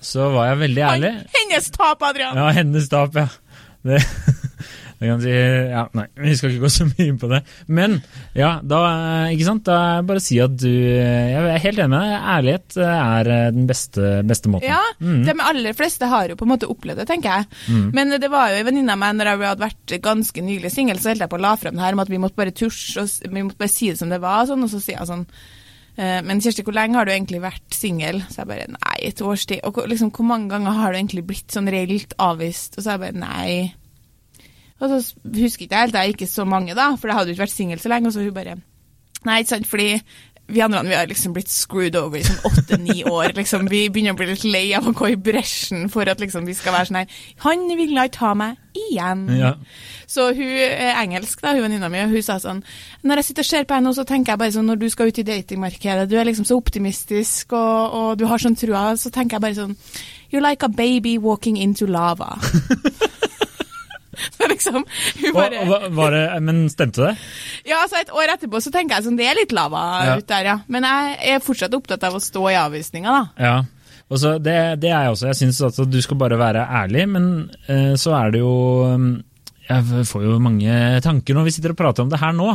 så 0.01 0.27
var 0.33 0.51
jeg 0.51 0.59
veldig 0.65 0.83
Han, 0.85 1.01
ærlig. 1.01 1.13
hennes 1.37 1.69
tap, 1.73 2.03
Adrian! 2.05 2.35
Ja, 2.37 2.49
hennes 2.57 2.89
tap, 2.89 3.15
ja. 3.17 3.27
Det, 3.83 3.97
det 5.01 5.09
kan 5.09 5.21
si 5.23 5.31
Ja, 5.33 5.81
nei, 5.97 6.05
vi 6.21 6.35
skal 6.37 6.51
ikke 6.53 6.61
gå 6.67 6.69
så 6.71 6.85
mye 6.85 7.05
inn 7.09 7.17
på 7.17 7.27
det. 7.31 7.39
Men 7.73 7.95
ja, 8.37 8.51
da 8.61 8.81
Ikke 9.33 9.47
sant? 9.47 9.63
Da 9.65 9.77
er 9.97 10.05
bare 10.05 10.21
si 10.21 10.37
at 10.43 10.53
du 10.61 10.67
Jeg 10.69 11.41
er 11.55 11.63
helt 11.65 11.81
enig 11.81 11.89
med 11.95 12.05
deg. 12.05 12.27
Ærlighet 12.35 12.77
er 12.85 13.31
den 13.57 13.65
beste, 13.69 14.11
beste 14.29 14.51
måten. 14.53 14.69
Ja, 14.69 14.79
Mm. 15.01 15.23
de 15.25 15.33
aller 15.41 15.73
fleste 15.73 16.05
har 16.11 16.29
jo 16.29 16.35
på 16.37 16.45
en 16.45 16.51
måte 16.53 16.67
opplevd 16.69 17.01
det, 17.01 17.07
tenker 17.09 17.41
jeg. 17.41 17.47
Men 17.95 18.13
det 18.21 18.29
var 18.29 18.51
jo 18.51 18.59
en 18.61 18.67
venninne 18.69 18.93
av 18.93 18.99
meg, 19.01 19.15
når 19.17 19.31
jeg 19.31 19.41
hadde 19.49 19.65
vært 19.65 19.95
ganske 20.05 20.43
nylig 20.45 20.71
singel, 20.71 20.99
så 21.01 21.09
holdt 21.09 21.23
jeg 21.25 21.31
på 21.33 21.39
å 21.39 21.41
la 21.41 21.55
frem 21.57 21.73
det 21.75 21.81
her 21.81 21.97
om 21.97 22.03
at 22.05 22.11
vi 22.13 22.19
måtte 22.21 22.37
bare 22.37 22.53
tusje, 22.53 23.01
og 23.01 23.33
vi 23.33 23.41
måtte 23.41 23.57
bare 23.57 23.73
si 23.73 23.89
det 23.89 23.97
som 23.97 24.09
det 24.13 24.21
var, 24.21 24.43
og 24.43 24.51
sånn, 24.53 24.63
og 24.67 24.69
så 24.69 24.79
sier 24.83 24.99
jeg 24.99 25.09
sånn 25.09 25.25
eh, 25.97 26.21
men 26.21 26.39
Kjersti, 26.43 26.63
hvor 26.67 26.77
lenge 26.77 26.95
har 26.99 27.05
du 27.09 27.11
egentlig 27.15 27.41
vært 27.41 27.73
singel? 27.75 28.21
Så 28.29 28.43
jeg 28.43 28.47
bare 28.53 28.67
nei, 28.77 28.97
et 29.09 29.21
års 29.25 29.45
tid. 29.49 29.59
Og 29.65 29.81
liksom, 29.89 30.11
hvor 30.13 30.27
mange 30.29 30.49
ganger 30.53 30.77
har 30.77 30.93
du 30.93 30.99
egentlig 31.01 31.25
blitt 31.27 31.51
sånn 31.51 31.67
reelt 31.71 32.13
avvist? 32.21 32.77
Og 32.77 32.83
så 32.85 32.93
jeg 32.95 33.03
bare 33.07 33.17
nei. 33.25 33.73
Og 34.81 34.89
så 34.89 34.97
s- 35.05 35.13
husker 35.37 35.67
ikke 35.67 35.75
jeg 35.77 35.85
helt, 35.87 35.93
det 35.93 36.01
er 36.01 36.11
ikke 36.15 36.27
så 36.27 36.43
mange 36.45 36.73
da, 36.75 36.89
for 36.97 37.07
jeg 37.07 37.17
hadde 37.17 37.29
jo 37.31 37.37
ikke 37.37 37.45
vært 37.45 37.55
singel 37.55 37.79
så 37.79 37.89
lenge, 37.93 38.07
og 38.09 38.13
så 38.17 38.25
hun 38.25 38.33
bare 38.33 38.57
Nei, 39.23 39.39
ikke 39.43 39.49
sant, 39.53 39.67
fordi 39.69 40.01
vi 40.51 40.59
andre 40.65 40.81
vi 40.83 40.95
har 40.97 41.05
liksom 41.07 41.31
blitt 41.35 41.47
screwed 41.53 41.95
over 41.95 42.17
i 42.17 42.23
sånn 42.25 42.41
åtte-ni 42.49 43.03
år. 43.13 43.29
liksom. 43.37 43.67
Vi 43.71 43.83
begynner 43.93 44.15
å 44.15 44.17
bli 44.19 44.25
litt 44.33 44.43
lei 44.43 44.73
av 44.75 44.87
å 44.89 44.91
gå 44.97 45.11
i 45.13 45.15
bresjen 45.15 45.85
for 45.93 46.09
at 46.11 46.19
liksom 46.19 46.43
vi 46.49 46.55
skal 46.57 46.73
være 46.73 46.89
sånn 46.89 46.97
her 46.99 47.13
Han 47.45 47.67
ville 47.77 48.03
ikke 48.09 48.19
ha 48.25 48.33
meg 48.35 48.57
igjen. 48.75 49.21
Ja. 49.37 49.53
Så 50.11 50.25
hun 50.35 50.41
er 50.57 50.97
engelsk, 51.03 51.39
da, 51.45 51.53
hun 51.53 51.61
venninna 51.67 51.87
mi, 51.93 52.01
og 52.03 52.11
hun 52.17 52.25
sa 52.25 52.35
sånn 52.41 52.63
Når 53.05 53.21
jeg 53.21 53.29
sitter 53.29 53.45
og 53.45 53.51
ser 53.51 53.69
på 53.69 53.77
henne 53.77 53.87
nå, 53.87 53.93
så 53.95 54.03
tenker 54.09 54.33
jeg 54.33 54.41
bare 54.41 54.55
sånn 54.57 54.67
Når 54.73 54.81
du 54.81 54.89
skal 54.91 55.07
ut 55.13 55.21
i 55.23 55.27
datingmarkedet, 55.29 56.09
du 56.11 56.17
er 56.19 56.27
liksom 56.27 56.49
så 56.49 56.57
optimistisk, 56.59 57.53
og, 57.53 57.95
og 58.01 58.17
du 58.19 58.25
har 58.27 58.41
sånn 58.41 58.57
trua, 58.59 58.89
så 58.99 59.13
tenker 59.13 59.37
jeg 59.37 59.45
bare 59.45 59.59
sånn 59.61 59.77
You're 60.33 60.41
like 60.43 60.65
a 60.65 60.69
baby 60.71 61.17
walking 61.19 61.55
into 61.61 61.85
lava. 61.87 62.33
så 64.37 64.47
liksom 64.51 64.79
Hun 65.21 65.33
bare 65.35 65.65
hva- 65.69 65.89
var 65.97 66.15
det, 66.15 66.23
men 66.45 66.63
stemte 66.71 67.03
det? 67.09 67.13
ja, 67.69 67.81
altså 67.83 67.99
et 68.01 68.11
år 68.15 68.33
etterpå 68.35 68.61
så 68.63 68.71
tenker 68.73 68.97
jeg 68.99 69.07
sånn, 69.07 69.17
det 69.19 69.27
er 69.31 69.37
litt 69.41 69.51
lava 69.55 69.83
Ja. 70.07 70.17
ut 70.19 70.27
der, 70.29 70.43
ja. 70.51 70.57
Men 70.71 70.83
jeg 70.87 71.17
er 71.35 71.43
fortsatt 71.45 71.73
opptatt 71.77 72.03
av 72.07 72.17
å 72.17 72.23
stå 72.23 72.45
i 72.51 72.57
avvisninga, 72.61 73.11
da. 73.17 73.23
Ja. 73.41 73.55
Og 74.11 74.19
så 74.19 74.33
det, 74.43 74.57
det 74.83 74.89
er 74.91 75.05
jeg 75.05 75.11
også. 75.15 75.27
Jeg 75.31 75.39
syns 75.39 75.61
at 75.69 75.77
du 75.89 75.99
skal 76.03 76.17
bare 76.19 76.35
være 76.39 76.65
ærlig, 76.67 77.05
men 77.07 77.27
eh, 77.71 77.93
så 77.95 78.11
er 78.17 78.33
det 78.33 78.41
jo 78.41 78.51
mm, 78.99 79.11
Jeg 79.69 80.05
får 80.09 80.25
jo 80.25 80.33
mange 80.43 80.73
tanker 81.05 81.37
når 81.37 81.47
vi 81.47 81.53
sitter 81.55 81.71
og 81.71 81.79
prater 81.79 82.03
om 82.03 82.09
det 82.11 82.19
her 82.19 82.33
nå. 82.35 82.49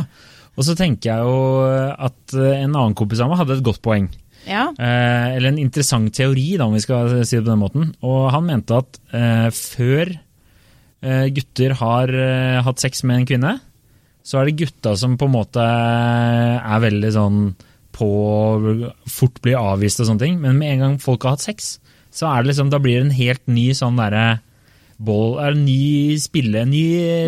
Og 0.57 0.65
så 0.65 0.75
tenker 0.77 1.09
jeg 1.09 1.25
jo 1.25 1.65
at 1.97 2.33
eh, 2.37 2.61
en 2.63 2.75
annen 2.77 2.93
kompis 2.97 3.19
av 3.25 3.29
meg 3.31 3.41
hadde 3.41 3.57
et 3.57 3.65
godt 3.65 3.81
poeng. 3.85 4.05
Ja. 4.47 4.67
Eh, 4.77 5.33
eller 5.39 5.49
en 5.49 5.57
interessant 5.59 6.13
teori, 6.15 6.45
da, 6.61 6.65
om 6.69 6.77
vi 6.77 6.83
skal 6.85 7.09
si 7.25 7.35
det 7.39 7.43
på 7.43 7.49
den 7.51 7.59
måten. 7.63 7.89
Og 8.05 8.29
han 8.33 8.45
mente 8.47 8.77
at 8.77 9.01
eh, 9.17 9.49
før 9.53 10.13
gutter 11.33 11.75
har 11.79 12.11
eh, 12.13 12.59
hatt 12.65 12.83
sex 12.83 13.03
med 13.07 13.21
en 13.21 13.27
kvinne, 13.29 13.53
så 14.27 14.41
er 14.41 14.49
det 14.49 14.59
gutta 14.59 14.95
som 14.99 15.15
på 15.19 15.27
en 15.29 15.35
måte 15.37 15.63
er 15.63 16.83
veldig 16.83 17.11
sånn 17.15 17.41
på 17.97 18.07
fort 19.09 19.39
blir 19.41 19.57
avvist 19.57 20.01
og 20.03 20.09
sånne 20.09 20.23
ting. 20.25 20.41
Men 20.43 20.59
med 20.59 20.75
en 20.75 20.83
gang 20.83 20.97
folk 21.01 21.25
har 21.25 21.37
hatt 21.37 21.45
sex, 21.47 21.77
så 22.13 22.29
er 22.29 22.43
det 22.43 22.51
liksom, 22.51 22.71
da 22.73 22.81
blir 22.83 22.99
det 22.99 23.07
en 23.07 23.17
helt 23.17 23.43
ny 23.49 23.69
sånn 23.77 23.97
derre 23.99 24.27
ball, 24.97 25.37
er 25.41 25.53
en 25.53 25.65
ny 25.65 26.17
spille, 26.21 26.63
en 26.63 26.73
ny, 26.73 26.83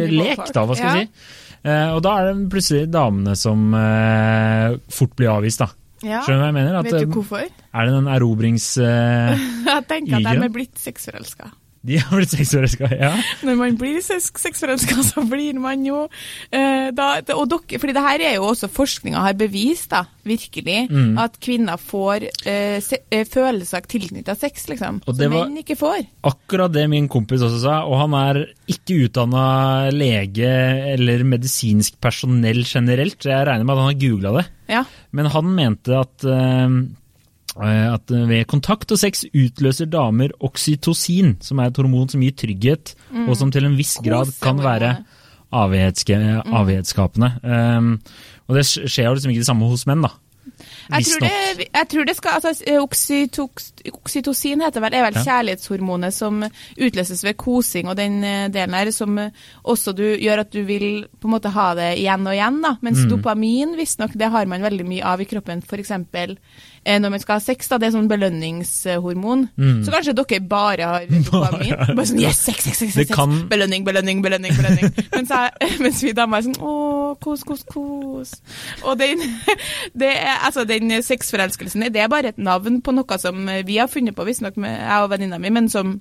Ny 0.09 0.17
lek, 0.17 0.35
ballpark, 0.39 0.55
da, 0.55 0.65
hva 0.65 0.77
skal 0.77 0.89
ja. 0.89 0.95
vi 0.97 1.05
si. 1.05 1.35
Uh, 1.59 1.89
og 1.97 2.01
da 2.05 2.13
er 2.15 2.29
det 2.29 2.49
plutselig 2.53 2.85
damene 2.87 3.35
som 3.35 3.73
uh, 3.75 4.77
fort 4.95 5.15
blir 5.19 5.31
avvist, 5.33 5.61
da. 5.61 5.67
ja. 6.07 6.21
Skjønner 6.23 6.39
du 6.39 6.45
hva 6.45 6.49
jeg 6.49 6.57
mener? 6.57 6.77
At, 6.79 6.87
Vet 6.87 6.95
du 6.95 7.07
eh, 7.07 7.15
hvorfor? 7.17 7.49
Er 7.69 7.89
det 7.89 7.95
den 7.97 8.11
erobrings... 8.15 8.69
Uh, 8.79 9.33
Jeg 9.69 9.87
tenker 9.89 10.19
at 10.21 10.29
de 10.29 10.47
er 10.47 10.53
blitt 10.55 10.79
sexforelska. 10.81 11.51
De 11.81 11.95
har 11.97 12.17
blitt 12.19 12.33
sexforelska, 12.33 12.89
ja. 12.91 13.13
Når 13.47 13.55
man 13.55 13.77
blir 13.79 14.01
sex- 14.03 14.33
sexforelska, 14.35 14.97
så 15.13 15.23
blir 15.29 15.55
man 15.63 15.85
jo 15.87 16.01
eh, 16.51 16.89
da, 16.91 17.21
Og 17.37 17.45
dere, 17.49 17.79
fordi 17.79 17.95
det 17.95 18.03
her 18.03 18.23
er 18.31 18.35
jo 18.35 18.49
også 18.49 18.67
forskninga 18.67 19.21
har 19.23 19.37
bevist, 19.39 19.89
da, 19.93 20.03
virkelig, 20.27 20.89
Mm. 20.89 21.17
at 21.21 21.37
kvinner 21.41 21.77
får 21.79 22.27
eh, 22.45 22.79
se, 22.83 22.99
eh, 23.11 23.23
følelser 23.25 23.81
tilknytta 23.89 24.35
sex, 24.37 24.67
liksom. 24.69 24.99
Og 25.07 25.15
som 25.15 25.31
menn 25.33 25.57
ikke 25.63 25.77
får. 25.79 26.03
Akkurat 26.27 26.71
det 26.75 26.83
min 26.91 27.07
kompis 27.09 27.41
også 27.45 27.61
sa, 27.63 27.79
og 27.87 27.97
han 28.03 28.13
er 28.19 28.41
ikke 28.69 28.99
utdanna 29.07 29.89
lege 29.95 30.49
eller 30.93 31.23
medisinsk 31.23 31.95
personell 32.03 32.63
generelt, 32.67 33.17
så 33.23 33.31
jeg 33.33 33.47
regner 33.47 33.65
med 33.65 33.75
at 33.77 33.83
han 33.85 33.91
har 33.93 34.01
googla 34.03 34.35
det. 34.39 34.45
Ja. 34.69 34.83
Men 35.15 35.31
han 35.33 35.55
mente 35.55 35.95
at, 35.97 36.25
eh, 36.27 36.67
at 37.57 38.09
ved 38.09 38.45
kontakt 38.47 38.91
og 38.91 38.97
sex 38.99 39.25
utløser 39.33 39.85
damer 39.89 40.29
oksytocin, 40.39 41.37
som 41.41 41.59
er 41.59 41.71
et 41.71 41.77
hormon 41.77 42.09
som 42.09 42.21
gir 42.21 42.31
trygghet, 42.37 42.95
og 43.27 43.35
som 43.37 43.51
til 43.51 43.65
en 43.65 43.75
viss 43.77 43.97
grad 44.05 44.29
kan 44.41 44.57
være 44.61 44.97
avhengighetsskapende. 45.51 47.31
Mm. 47.43 47.77
Um, 47.77 48.01
og 48.49 48.55
det 48.57 48.65
skjer 48.69 49.07
jo 49.09 49.13
liksom 49.17 49.31
ikke 49.33 49.43
det 49.45 49.49
samme 49.49 49.69
hos 49.69 49.85
menn, 49.89 50.03
da. 50.05 50.11
Jeg 50.89 51.05
tror, 51.05 51.21
det, 51.23 51.65
jeg 51.71 51.87
tror 51.91 52.05
det 52.09 52.15
skal 52.17 52.31
altså, 52.39 52.51
oksytox, 52.81 53.67
Oksytocin 53.93 54.63
heter 54.65 54.81
vel, 54.83 54.95
er 54.97 55.05
vel 55.05 55.19
Ja. 55.19 55.23
kjærlighetshormonet 55.23 56.13
som 56.15 56.41
utløses 56.75 57.21
ved 57.23 57.37
kosing 57.37 57.87
og 57.87 57.95
den 57.99 58.23
eh, 58.23 58.47
delen 58.49 58.73
her, 58.73 58.89
som 58.91 59.17
eh, 59.21 59.29
også 59.63 59.93
du, 59.95 60.03
gjør 60.17 60.39
at 60.41 60.51
du 60.51 60.63
vil 60.65 61.05
på 61.21 61.29
en 61.29 61.35
måte 61.35 61.51
ha 61.53 61.67
det 61.77 61.91
igjen 62.01 62.25
og 62.27 62.33
igjen. 62.33 62.61
da. 62.65 62.73
Mens 62.81 63.05
Mm. 63.05 63.09
dopamin, 63.13 63.75
visstnok, 63.77 64.17
det 64.17 64.31
har 64.31 64.45
man 64.47 64.61
veldig 64.65 64.85
mye 64.89 65.03
av 65.05 65.21
i 65.21 65.25
kroppen. 65.29 65.61
F.eks. 65.63 65.91
Eh, 66.85 66.99
når 67.01 67.13
man 67.13 67.19
skal 67.23 67.37
ha 67.39 67.43
sex, 67.43 67.67
da, 67.71 67.77
det 67.81 67.89
er 67.89 67.93
sånn 67.95 68.09
belønningshormon. 68.11 69.45
Mm. 69.59 69.81
Så 69.85 69.93
kanskje 69.93 70.15
dere 70.17 70.39
bare 70.49 70.89
har 70.89 71.07
dopamin. 71.27 71.75
Bare 71.93 72.07
sånn 72.09 72.21
yes, 72.23 72.41
sex, 72.49 72.63
sex, 72.67 72.81
sex, 72.83 72.93
sex, 72.97 73.13
kan- 73.15 73.47
belønning, 73.51 73.85
belønning, 73.87 74.23
belønning. 74.25 74.55
belønning. 74.57 74.91
mens, 75.15 75.33
jeg, 75.33 75.71
mens 75.83 76.03
vi 76.05 76.13
damer 76.17 76.39
er 76.41 76.47
sånn 76.49 76.59
å, 76.63 76.75
kos, 77.23 77.43
kos, 77.47 77.65
kos. 77.69 78.35
Og 78.85 78.99
den, 78.99 79.23
det 80.01 80.13
er, 80.15 80.37
altså, 80.47 80.65
den 80.69 80.93
sexforelskelsen, 81.05 81.87
det 81.93 82.03
er 82.03 82.11
bare 82.11 82.33
et 82.33 82.41
navn 82.41 82.81
på 82.85 82.95
noe 82.95 83.19
som 83.21 83.43
vi 83.65 83.79
har 83.79 83.91
funnet 83.91 84.15
på, 84.17 84.27
visstnok 84.27 84.59
jeg 84.59 85.03
og 85.03 85.11
venninna 85.11 85.39
mi, 85.41 85.51
men 85.53 85.69
som 85.71 85.97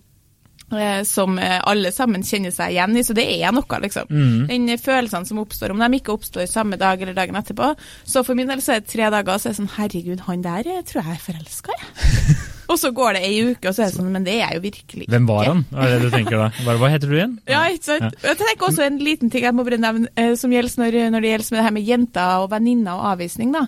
som 1.08 1.38
eh, 1.38 1.58
alle 1.64 1.92
sammen 1.92 2.24
kjenner 2.26 2.52
seg 2.52 2.74
igjen 2.74 2.96
i, 2.98 3.04
så 3.04 3.16
det 3.16 3.24
er 3.38 3.54
noe, 3.56 3.80
liksom. 3.84 4.10
Mm. 4.12 4.42
Den 4.50 4.68
følelsene 4.80 5.28
som 5.28 5.40
oppstår, 5.40 5.72
om 5.72 5.80
de 5.80 5.88
ikke 5.96 6.12
oppstår 6.12 6.48
samme 6.50 6.76
dag 6.80 7.00
eller 7.00 7.16
dagen 7.16 7.38
etterpå. 7.40 7.72
Så 8.04 8.24
for 8.26 8.36
min 8.36 8.50
del 8.50 8.60
så 8.64 8.76
er 8.76 8.84
det 8.84 8.92
tre 8.92 9.08
dager, 9.14 9.40
så 9.40 9.48
er 9.48 9.56
det 9.56 9.60
sånn 9.62 9.74
herregud, 9.78 10.22
han 10.28 10.44
der 10.44 10.68
jeg 10.68 10.84
tror 10.90 11.02
jeg 11.02 11.16
er 11.16 11.24
forelska, 11.24 11.78
jeg. 11.80 12.36
og 12.72 12.76
så 12.82 12.92
går 12.92 13.16
det 13.16 13.24
ei 13.24 13.32
uke, 13.48 13.70
og 13.70 13.72
så 13.72 13.86
er 13.86 13.88
det 13.88 13.96
sånn, 13.96 14.12
men 14.12 14.28
det 14.28 14.36
er 14.36 14.42
jeg 14.44 14.60
jo 14.60 14.64
virkelig 14.68 15.06
ikke. 15.06 15.14
Hvem 15.16 15.28
var 15.32 15.48
han? 15.48 15.64
Er 15.72 15.94
det 15.94 15.98
du 16.04 16.08
tenker 16.12 16.44
da? 16.44 16.50
Hva 16.68 16.92
heter 16.92 17.08
du 17.08 17.16
igjen? 17.16 17.36
Ja, 17.48 17.64
ikke 17.72 17.88
sant? 17.88 18.22
Jeg 18.28 18.40
tenker 18.44 18.68
også 18.68 18.84
en 18.84 19.00
liten 19.00 19.32
ting 19.32 19.48
jeg 19.48 19.56
må 19.56 19.64
bare 19.64 19.80
nevne, 19.80 20.12
eh, 20.20 20.34
som 20.36 20.52
gjelder 20.52 20.84
når, 20.84 21.02
når 21.16 21.24
det 21.24 21.32
gjelder 21.32 21.52
med 21.54 21.62
det 21.62 21.68
her 21.70 21.78
med 21.78 21.92
jenter 21.94 22.44
og 22.44 22.50
venninner 22.52 23.00
og 23.00 23.12
avvisning. 23.14 23.56
da, 23.56 23.64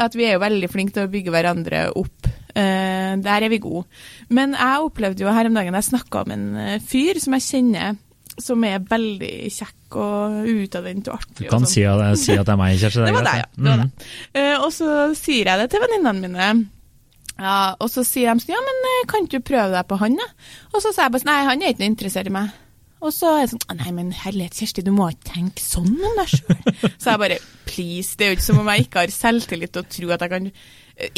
At 0.00 0.16
vi 0.16 0.30
er 0.30 0.38
jo 0.38 0.46
veldig 0.46 0.72
flinke 0.72 0.96
til 0.96 1.04
å 1.04 1.12
bygge 1.12 1.36
hverandre 1.36 1.90
opp. 2.00 2.30
Eh, 2.54 3.16
der 3.22 3.46
er 3.46 3.52
vi 3.52 3.60
gode. 3.62 3.86
Men 4.28 4.54
jeg 4.58 4.86
opplevde 4.86 5.24
jo 5.24 5.34
her 5.34 5.50
om 5.50 5.58
dagen 5.58 5.76
jeg 5.78 5.88
snakka 5.90 6.24
om 6.24 6.34
en 6.34 6.46
eh, 6.60 6.78
fyr 6.82 7.20
som 7.22 7.36
jeg 7.36 7.46
kjenner, 7.46 8.00
som 8.40 8.64
er 8.64 8.82
veldig 8.88 9.34
kjekk 9.52 9.98
og 10.00 10.48
utadvendt 10.48 11.10
og 11.10 11.18
artig. 11.18 11.44
Du 11.44 11.46
kan 11.50 11.64
og 11.64 11.68
sånn. 11.68 11.72
si 11.74 11.86
at, 11.86 12.20
si 12.20 12.36
at 12.36 12.46
det 12.46 12.54
er 12.54 12.60
meg, 12.60 12.76
Kjersti. 12.80 13.06
Det 13.06 13.16
var 13.16 13.26
deg, 13.26 13.42
ja. 13.42 13.48
Det 13.56 13.70
var 13.70 13.82
det. 13.82 14.10
Eh, 14.34 14.56
og 14.58 14.70
så 14.74 14.98
sier 15.18 15.50
jeg 15.50 15.62
det 15.62 15.70
til 15.72 15.84
venninnene 15.84 16.24
mine. 16.24 16.52
Ja, 17.40 17.74
og 17.80 17.88
så 17.88 18.04
sier 18.04 18.34
de 18.34 18.44
sånn, 18.44 18.52
ja, 18.52 18.60
men 18.64 19.06
kan 19.08 19.28
du 19.30 19.38
prøve 19.40 19.72
deg 19.72 19.86
på 19.88 19.96
han, 20.02 20.18
da? 20.20 20.26
Og 20.74 20.82
så 20.82 20.90
sier 20.90 21.06
jeg 21.06 21.14
bare 21.14 21.22
sånn, 21.22 21.32
nei, 21.32 21.46
han 21.48 21.62
er 21.62 21.72
ikke 21.72 21.84
noe 21.84 21.94
interessert 21.94 22.28
i 22.28 22.34
meg. 22.34 22.50
Og 23.00 23.14
så 23.16 23.30
er 23.32 23.38
jeg 23.46 23.52
sånn, 23.54 23.78
nei, 23.78 23.92
men 23.96 24.10
herlighet, 24.12 24.58
Kjersti, 24.60 24.84
du 24.84 24.92
må 24.92 25.06
ikke 25.08 25.30
tenke 25.32 25.64
sånn 25.64 25.94
om 25.96 26.18
deg 26.18 26.34
sjøl. 26.34 26.58
Så 27.00 27.14
jeg 27.14 27.20
bare, 27.22 27.38
please, 27.64 28.12
det 28.20 28.26
er 28.26 28.32
jo 28.32 28.36
ikke 28.36 28.48
som 28.50 28.60
om 28.60 28.68
jeg 28.68 28.84
ikke 28.84 29.04
har 29.06 29.14
selvtillit 29.14 29.72
til 29.72 29.80
å 29.80 29.90
tro 29.96 30.12
at 30.12 30.24
jeg 30.26 30.32
kan 30.34 30.50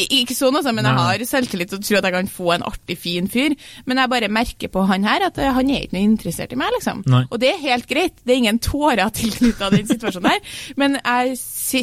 Ikke 0.02 0.34
sånn, 0.36 0.54
altså, 0.58 0.72
men 0.76 0.86
jeg 0.86 0.94
har 0.98 1.24
selvtillit 1.26 1.72
og 1.76 1.82
tror 1.84 1.98
at 2.00 2.06
jeg 2.08 2.14
kan 2.14 2.28
få 2.30 2.52
en 2.54 2.64
artig, 2.68 2.96
fin 3.00 3.28
fyr. 3.30 3.54
Men 3.88 3.98
jeg 4.02 4.10
bare 4.12 4.28
merker 4.32 4.70
på 4.72 4.84
han 4.88 5.06
her 5.08 5.24
at 5.28 5.38
eh, 5.42 5.50
han 5.56 5.70
er 5.72 5.86
ikke 5.86 5.96
noe 5.98 6.04
interessert 6.12 6.52
i 6.54 6.58
meg, 6.60 6.70
liksom. 6.76 7.02
Nei. 7.10 7.22
Og 7.30 7.40
det 7.42 7.50
er 7.54 7.60
helt 7.64 7.88
greit, 7.90 8.14
det 8.22 8.34
er 8.36 8.40
ingen 8.44 8.60
tårer 8.62 9.10
tilknyttet 9.16 9.74
den 9.76 9.88
situasjonen 9.90 10.30
her. 10.30 10.52
Men 10.80 10.98
jeg 11.00 11.36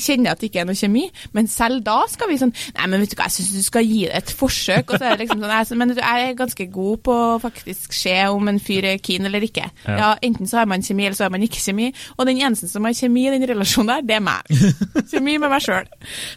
kjenner 0.05 0.33
at 0.35 0.41
det 0.43 0.49
ikke 0.51 0.63
er 0.63 0.69
noe 0.69 0.77
kjemi. 0.79 1.05
Men 1.35 1.49
selv 1.51 1.83
da 1.87 1.99
skal 2.11 2.29
vi 2.31 2.37
sånn 2.41 2.51
Nei, 2.75 2.85
men 2.91 3.01
vet 3.01 3.11
du 3.11 3.15
hva, 3.17 3.25
jeg 3.29 3.35
syns 3.39 3.49
du 3.57 3.65
skal 3.65 3.85
gi 3.87 4.03
det 4.05 4.13
et 4.19 4.31
forsøk. 4.37 4.91
Og 4.93 4.99
så 5.01 5.07
er 5.09 5.15
det 5.17 5.23
liksom 5.25 5.41
sånn, 5.41 5.51
jeg, 5.53 5.77
men 5.79 5.91
du, 5.93 5.99
jeg 5.99 6.27
er 6.29 6.35
ganske 6.37 6.67
god 6.73 7.01
på 7.07 7.15
å 7.15 7.39
faktisk 7.41 7.95
se 7.97 8.13
om 8.29 8.47
en 8.51 8.59
fyr 8.63 8.85
er 8.93 9.01
keen 9.03 9.25
eller 9.27 9.43
ikke. 9.45 9.65
Ja. 9.87 9.95
Ja, 9.99 10.09
Enten 10.25 10.47
så 10.49 10.59
har 10.61 10.69
man 10.69 10.83
kjemi, 10.85 11.07
eller 11.07 11.17
så 11.17 11.25
har 11.27 11.33
man 11.33 11.43
ikke 11.45 11.61
kjemi. 11.63 11.89
Og 12.17 12.27
den 12.29 12.39
eneste 12.43 12.69
som 12.71 12.85
har 12.87 12.95
kjemi 12.97 13.25
i 13.27 13.33
den 13.33 13.45
relasjonen 13.49 13.91
der, 13.95 14.05
det 14.09 14.17
er 14.19 14.23
meg. 14.25 14.49
Kjemi 15.11 15.37
med 15.41 15.49
meg 15.51 15.63
sjøl. 15.65 15.89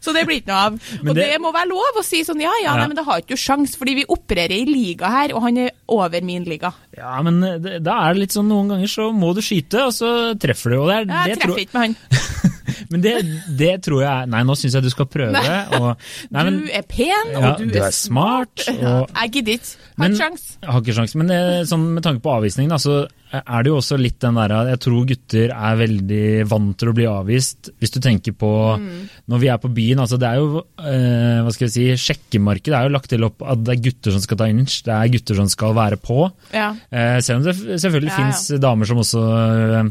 Så 0.03 0.15
det 0.17 0.25
blir 0.29 0.41
ikke 0.41 0.53
noe 0.53 0.63
av. 0.71 0.81
Og 1.03 1.13
det, 1.13 1.29
det- 1.29 1.41
må 1.43 1.52
være 1.55 1.71
lov 1.71 1.99
å 2.01 2.05
si 2.07 2.23
sånn 2.27 2.41
ja, 2.43 2.53
ja, 2.63 2.73
Ja. 2.73 2.77
Nei, 2.81 2.89
men 2.91 2.99
det 2.99 3.05
har 3.07 3.21
ikke 3.23 3.37
du 3.37 3.41
sjans, 3.43 3.77
fordi 3.79 3.95
vi 4.01 4.07
opererer 4.09 4.55
i 4.57 4.65
liga 4.69 5.11
her, 5.13 5.35
og 5.37 5.45
han 5.47 5.61
er 5.67 5.71
over 5.93 6.25
min 6.25 6.45
liga. 6.49 6.73
Ja, 6.97 7.15
men 7.25 7.43
eh, 7.47 7.79
da 7.83 7.99
er 8.07 8.15
det 8.17 8.25
litt 8.27 8.37
sånn 8.37 8.49
noen 8.51 8.73
ganger 8.75 8.91
så 8.91 9.11
må 9.15 9.35
du 9.37 9.43
skyte, 9.45 9.87
og 9.89 9.95
så 9.97 10.13
treffer 10.41 10.75
du. 10.75 10.81
Og 10.83 10.91
det 10.91 10.97
er, 11.03 11.07
Jeg 11.29 11.37
det 11.37 11.45
tror, 11.45 11.57
treffer 11.57 11.65
ikke 11.67 11.79
med 11.79 11.87
han. 11.89 12.51
men 12.93 13.05
det, 13.05 13.15
det 13.59 13.73
tror 13.87 14.03
jeg 14.05 14.29
Nei, 14.33 14.43
nå 14.47 14.57
syns 14.59 14.77
jeg 14.79 14.85
du 14.85 14.91
skal 14.93 15.09
prøve. 15.11 15.43
Og, 15.79 15.89
nei, 16.35 16.45
men, 16.47 16.61
du 16.63 16.71
er 16.73 16.85
pen, 16.89 17.33
og 17.35 17.49
ja, 17.49 17.55
du, 17.59 17.67
er 17.81 17.97
smart. 17.97 18.67
Og, 18.77 19.11
Jeg 19.17 19.35
gidder 19.39 19.59
ikke. 19.59 19.75
Har 19.99 20.09
ikke 20.13 20.21
sjans. 20.23 20.47
Har 20.65 20.85
ikke 20.85 20.97
sjans, 21.01 21.17
men 21.19 21.33
det, 21.33 21.41
sånn, 21.71 21.89
med 21.97 22.07
tanke 22.07 22.25
på 22.25 22.33
avvisningen, 22.37 22.73
da, 22.73 22.81
så 22.83 23.03
er 23.33 23.65
det 23.65 23.71
jo 23.71 23.79
også 23.79 23.97
litt 23.97 24.19
den 24.21 24.37
der 24.37 24.53
Jeg 24.69 24.81
tror 24.85 25.07
gutter 25.09 25.53
er 25.55 25.79
veldig 25.81 26.25
vant 26.51 26.75
til 26.81 26.91
å 26.91 26.95
bli 26.97 27.07
avvist. 27.09 27.71
Hvis 27.81 27.95
du 27.95 28.01
tenker 28.05 28.37
på 28.37 28.51
Mm. 28.73 29.09
når 29.29 29.41
vi 29.43 29.49
er 29.49 29.59
på 29.61 29.71
byen, 29.73 30.01
altså 30.05 30.19
det 30.21 30.29
er 30.29 30.37
jo 30.41 30.61
eh, 30.79 31.41
hva 31.45 31.53
skal 31.55 31.67
vi 31.67 31.73
si, 31.73 31.87
Sjekkemarkedet 32.03 32.77
er 32.77 32.87
jo 32.87 32.93
lagt 32.95 33.11
til 33.11 33.25
opp 33.27 33.43
at 33.45 33.63
det 33.65 33.75
er 33.75 33.83
gutter 33.87 34.15
som 34.15 34.23
skal 34.25 34.39
ta 34.41 34.49
inch, 34.53 34.83
det 34.87 34.93
er 34.95 35.11
gutter 35.13 35.39
som 35.41 35.49
skal 35.51 35.75
være 35.77 35.99
på. 36.01 36.27
Ja. 36.55 36.71
Eh, 36.91 37.19
selv 37.25 37.41
om 37.41 37.49
det 37.49 37.57
selvfølgelig 37.81 38.13
Ja, 38.13 38.19
finnes 38.21 38.63
damer 38.63 38.89
som 38.89 39.01
også 39.03 39.25
eh, 39.33 39.91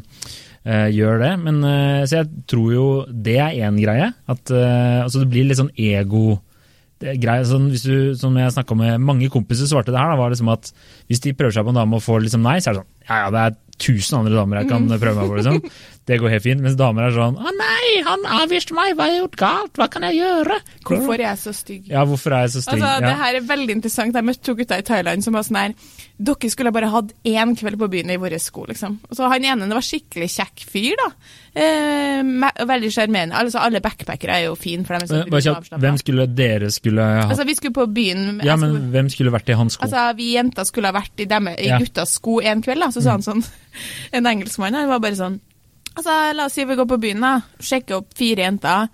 eh, 0.65 0.88
gjør 0.94 1.22
det. 1.24 1.34
Men 1.46 1.60
uh, 1.65 2.03
så 2.06 2.22
jeg 2.22 2.46
tror 2.51 2.70
jo 2.75 2.88
det 3.10 3.38
er 3.41 3.60
én 3.68 3.80
greie. 3.82 4.12
At 4.32 4.53
uh, 4.53 5.03
altså 5.06 5.24
det 5.24 5.32
blir 5.34 5.50
litt 5.50 5.62
sånn 5.62 5.74
ego 5.75 6.39
greie, 7.01 7.41
sånn, 7.50 7.70
hvis 7.74 7.82
du, 7.88 8.13
Som 8.13 8.36
jeg 8.38 8.53
snakka 8.53 8.75
med 8.77 9.01
mange 9.01 9.30
kompiser, 9.34 9.65
svarte 9.65 9.94
det 9.94 9.98
her, 9.98 10.13
da, 10.13 10.20
var 10.20 10.34
liksom 10.34 10.51
at 10.53 10.72
hvis 11.10 11.24
de 11.24 11.34
prøver 11.34 11.56
seg 11.56 11.65
på 11.65 11.74
en 11.74 11.80
dame 11.82 11.98
og 11.98 12.06
får 12.06 12.22
liksom 12.27 12.44
nei, 12.46 12.60
så 12.62 12.72
er 12.72 12.77
det 12.77 12.84
sånn 12.84 12.91
Ja 13.10 13.18
ja, 13.24 13.32
det 13.34 13.41
er 13.41 13.56
tusen 13.82 14.20
andre 14.20 14.38
damer 14.38 14.62
jeg 14.62 14.70
kan 14.70 14.86
prøve 14.91 15.15
meg 15.18 15.32
på, 15.32 15.39
liksom. 15.39 15.80
Det 16.10 16.17
går 16.20 16.29
helt 16.34 16.43
fint. 16.43 16.62
Mens 16.65 16.75
damer 16.75 17.03
er 17.08 17.12
sånn 17.13 17.36
Å 17.38 17.51
nei, 17.55 18.01
han 18.08 18.24
avviste 18.41 18.74
meg, 18.74 18.96
hva 18.98 19.05
har 19.05 19.12
jeg 19.13 19.22
gjort 19.22 19.36
galt, 19.38 19.74
hva 19.77 19.88
kan 19.93 20.01
jeg 20.10 20.17
gjøre? 20.17 20.58
Hvorfor 20.88 21.13
er 21.13 21.27
jeg 21.27 21.38
så 21.43 21.53
stygg? 21.53 21.88
Ja, 21.91 22.05
hvorfor 22.10 22.34
er 22.34 22.48
jeg 22.48 22.53
så 22.55 22.62
stygg? 22.65 22.81
Altså, 22.81 23.05
Det 23.05 23.15
her 23.22 23.36
er 23.38 23.46
veldig 23.51 23.75
interessant. 23.77 24.15
Jeg 24.17 24.25
møtte 24.25 24.41
to 24.50 24.55
gutter 24.58 24.81
i 24.81 24.86
Thailand 24.88 25.24
som 25.24 25.34
var 25.38 25.46
sånn 25.46 25.60
her 25.62 25.75
Dere 26.22 26.50
skulle 26.53 26.72
bare 26.74 26.89
hatt 26.93 27.13
én 27.25 27.53
kveld 27.58 27.79
på 27.81 27.88
byen 27.89 28.12
i 28.13 28.17
vår 28.22 28.36
sko, 28.41 28.65
liksom. 28.70 29.00
Så 29.10 29.25
han 29.29 29.41
ene 29.46 29.65
det 29.65 29.74
var 29.74 29.81
skikkelig 29.86 30.27
kjekk 30.29 30.65
fyr, 30.70 30.93
da. 31.00 31.08
Eh, 31.62 32.65
veldig 32.70 32.91
sjarmerende. 32.93 33.36
Altså, 33.38 33.58
alle 33.62 33.81
backpackere 33.81 34.36
er 34.38 34.43
jo 34.46 34.55
fine, 34.55 34.86
for 34.86 34.98
dem. 35.01 35.29
Bare 35.34 35.41
kjapt, 35.41 35.72
hvem 35.81 35.98
skulle 36.01 36.27
dere 36.38 36.70
skulle 36.74 37.01
ha 37.01 37.25
Altså, 37.29 37.46
vi 37.50 37.55
skulle 37.58 37.74
på 37.74 37.88
byen 37.93 38.41
Ja, 38.46 38.55
men 38.55 38.70
skulle- 38.75 38.91
hvem 38.93 39.10
skulle 39.10 39.31
vært 39.34 39.50
i 39.50 39.53
hans 39.58 39.74
sko? 39.74 39.84
Altså, 39.86 40.15
Vi 40.17 40.34
jenter 40.36 40.63
skulle 40.65 40.91
ha 40.91 41.00
vært 41.00 41.20
i, 41.20 41.25
dem, 41.25 41.48
i 41.48 41.67
Ja. 41.67 41.79
guttas 41.79 42.13
sko 42.20 42.39
en 42.41 42.62
kveld, 42.62 42.79
da. 42.79 42.88
Så 42.91 43.01
sa 43.01 43.12
han 43.12 43.22
sånn 43.22 43.43
En 44.13 44.25
engelskmann 44.25 44.74
han 44.74 44.88
var 44.89 45.00
bare 45.00 45.15
sånn 45.15 45.39
Altså, 45.95 46.13
La 46.33 46.45
oss 46.48 46.55
si 46.55 46.65
vi 46.65 46.77
går 46.79 46.88
på 46.88 47.00
byen, 47.01 47.24
da. 47.24 47.33
Sjekker 47.60 48.00
opp 48.00 48.13
fire 48.17 48.45
jenter. 48.45 48.88